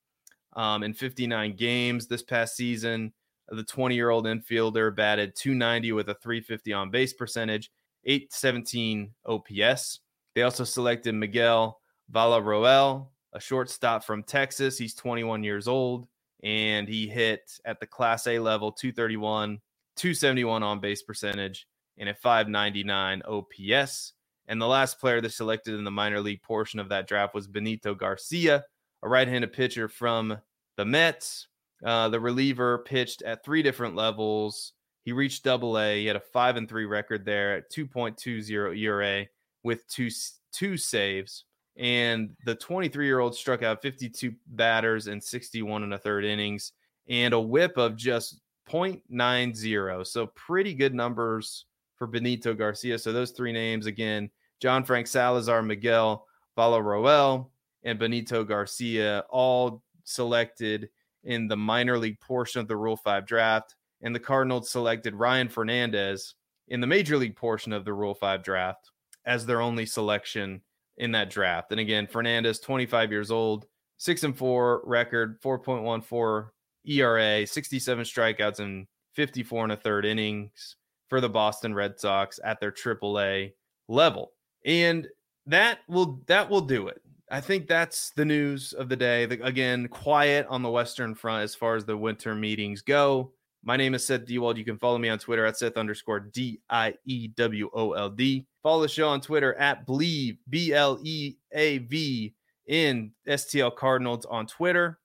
um, 0.54 0.82
in 0.82 0.92
59 0.92 1.56
games 1.56 2.06
this 2.06 2.22
past 2.22 2.56
season. 2.56 3.12
The 3.48 3.64
20 3.64 3.94
year 3.94 4.11
old 4.11 4.24
infielder 4.24 4.94
batted 4.94 5.37
290 5.37 5.92
with 5.92 6.09
a 6.09 6.14
350 6.14 6.72
on 6.72 6.90
base 6.90 7.12
percentage, 7.12 7.70
817 8.04 9.11
OPS. 9.26 10.00
They 10.35 10.42
also 10.42 10.64
selected 10.64 11.14
Miguel 11.14 11.80
Villarroel, 12.12 13.09
a 13.33 13.40
shortstop 13.40 14.04
from 14.04 14.22
Texas. 14.22 14.78
He's 14.78 14.94
21 14.94 15.42
years 15.42 15.68
old 15.68 16.07
and 16.44 16.87
he 16.87 17.09
hit 17.09 17.59
at 17.64 17.80
the 17.80 17.87
Class 17.87 18.26
A 18.26 18.38
level 18.38 18.70
231, 18.70 19.59
271 19.96 20.62
on 20.62 20.78
base 20.78 21.02
percentage, 21.02 21.66
and 21.98 22.09
a 22.09 22.14
599 22.14 23.22
OPS. 23.22 24.12
And 24.46 24.61
the 24.61 24.66
last 24.66 25.00
player 25.00 25.22
that 25.22 25.33
selected 25.33 25.74
in 25.74 25.85
the 25.85 25.90
minor 25.90 26.20
league 26.20 26.42
portion 26.42 26.78
of 26.78 26.90
that 26.90 27.09
draft 27.09 27.35
was 27.35 27.46
Benito 27.46 27.94
Garcia, 27.94 28.62
a 29.02 29.09
right 29.09 29.26
handed 29.26 29.54
pitcher 29.54 29.88
from 29.88 30.37
the 30.76 30.85
Mets. 30.85 31.48
Uh, 31.84 32.08
the 32.08 32.20
reliever 32.20 32.78
pitched 32.78 33.22
at 33.22 33.44
three 33.44 33.62
different 33.62 33.94
levels. 33.94 34.72
He 35.04 35.12
reached 35.12 35.44
double 35.44 35.78
A. 35.78 36.00
He 36.00 36.06
had 36.06 36.16
a 36.16 36.20
five 36.20 36.56
and 36.56 36.68
three 36.68 36.86
record 36.86 37.24
there 37.24 37.56
at 37.56 37.70
2.20 37.70 38.76
ERA 38.78 39.26
with 39.62 39.86
two, 39.88 40.08
two 40.52 40.76
saves 40.76 41.44
and 41.76 42.30
the 42.44 42.54
23 42.54 43.06
year 43.06 43.18
old 43.18 43.34
struck 43.34 43.62
out 43.62 43.82
52 43.82 44.32
batters 44.48 45.08
in 45.08 45.20
61 45.20 45.82
and 45.82 45.94
a 45.94 45.98
third 45.98 46.24
innings 46.24 46.72
and 47.08 47.34
a 47.34 47.40
whip 47.40 47.76
of 47.76 47.96
just 47.96 48.40
0.90 48.70 50.06
so 50.06 50.26
pretty 50.28 50.72
good 50.72 50.94
numbers 50.94 51.66
for 51.96 52.06
benito 52.06 52.54
garcia 52.54 52.98
so 52.98 53.12
those 53.12 53.32
three 53.32 53.52
names 53.52 53.86
again 53.86 54.30
johnfrank 54.62 55.08
salazar 55.08 55.62
miguel 55.62 56.26
Villarroel, 56.56 57.48
and 57.82 57.98
benito 57.98 58.44
garcia 58.44 59.24
all 59.28 59.82
selected 60.04 60.88
in 61.24 61.48
the 61.48 61.56
minor 61.56 61.98
league 61.98 62.20
portion 62.20 62.60
of 62.60 62.68
the 62.68 62.76
rule 62.76 62.96
5 62.96 63.26
draft 63.26 63.74
and 64.02 64.14
the 64.14 64.20
cardinals 64.20 64.70
selected 64.70 65.14
ryan 65.14 65.48
fernandez 65.48 66.34
in 66.68 66.80
the 66.80 66.87
major 66.87 67.16
league 67.16 67.37
portion 67.37 67.72
of 67.72 67.84
the 67.84 67.92
rule 67.92 68.14
5 68.14 68.42
draft 68.42 68.90
as 69.26 69.46
their 69.46 69.60
only 69.60 69.87
selection 69.87 70.60
in 70.98 71.12
that 71.12 71.30
draft. 71.30 71.70
And 71.70 71.80
again, 71.80 72.06
Fernandez, 72.06 72.60
25 72.60 73.10
years 73.10 73.30
old, 73.30 73.66
six 73.96 74.22
and 74.22 74.37
four 74.37 74.82
record, 74.84 75.40
4.14 75.42 76.48
ERA, 76.87 77.46
67 77.46 78.04
strikeouts, 78.04 78.60
and 78.60 78.87
54 79.14 79.64
and 79.64 79.72
a 79.72 79.76
third 79.76 80.04
innings 80.04 80.76
for 81.08 81.20
the 81.20 81.28
Boston 81.28 81.74
Red 81.74 81.98
Sox 81.98 82.38
at 82.44 82.60
their 82.60 82.72
AAA 82.72 83.52
level. 83.88 84.32
And 84.64 85.08
that 85.46 85.80
will 85.88 86.22
that 86.26 86.48
will 86.48 86.62
do 86.62 86.88
it. 86.88 87.00
I 87.30 87.40
think 87.40 87.66
that's 87.66 88.10
the 88.16 88.24
news 88.24 88.72
of 88.74 88.88
the 88.88 88.96
day. 88.96 89.26
The, 89.26 89.44
again, 89.44 89.88
quiet 89.88 90.46
on 90.50 90.62
the 90.62 90.70
Western 90.70 91.14
Front 91.14 91.42
as 91.42 91.54
far 91.54 91.74
as 91.74 91.84
the 91.84 91.96
winter 91.96 92.34
meetings 92.34 92.82
go. 92.82 93.32
My 93.62 93.78
name 93.78 93.94
is 93.94 94.06
Seth 94.06 94.26
Diewold. 94.26 94.58
You 94.58 94.64
can 94.64 94.78
follow 94.78 94.98
me 94.98 95.08
on 95.08 95.18
Twitter 95.18 95.46
at 95.46 95.56
Seth 95.56 95.78
underscore 95.78 96.20
D 96.20 96.60
I 96.68 96.94
E 97.06 97.28
W 97.28 97.70
O 97.72 97.92
L 97.92 98.10
D. 98.10 98.46
Follow 98.62 98.82
the 98.82 98.88
show 98.88 99.08
on 99.08 99.22
Twitter 99.22 99.54
at 99.54 99.87
Bleav, 99.87 100.37
B 100.50 100.74
L 100.74 100.98
E 101.02 101.37
A 101.52 101.78
V, 101.78 102.34
in 102.66 103.10
STL 103.26 103.74
Cardinals 103.74 104.26
on 104.26 104.46
Twitter. 104.46 104.98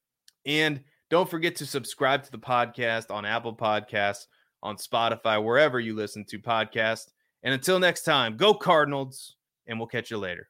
And 0.45 0.81
don't 1.09 1.29
forget 1.29 1.55
to 1.57 1.65
subscribe 1.65 2.23
to 2.23 2.31
the 2.31 2.37
podcast 2.37 3.11
on 3.11 3.25
Apple 3.25 3.55
Podcasts, 3.55 4.27
on 4.61 4.75
Spotify, 4.75 5.43
wherever 5.43 5.79
you 5.79 5.95
listen 5.95 6.25
to 6.25 6.39
podcasts. 6.39 7.07
And 7.43 7.53
until 7.53 7.79
next 7.79 8.03
time, 8.03 8.35
go 8.35 8.53
Cardinals, 8.53 9.37
and 9.67 9.79
we'll 9.79 9.87
catch 9.87 10.11
you 10.11 10.17
later. 10.17 10.49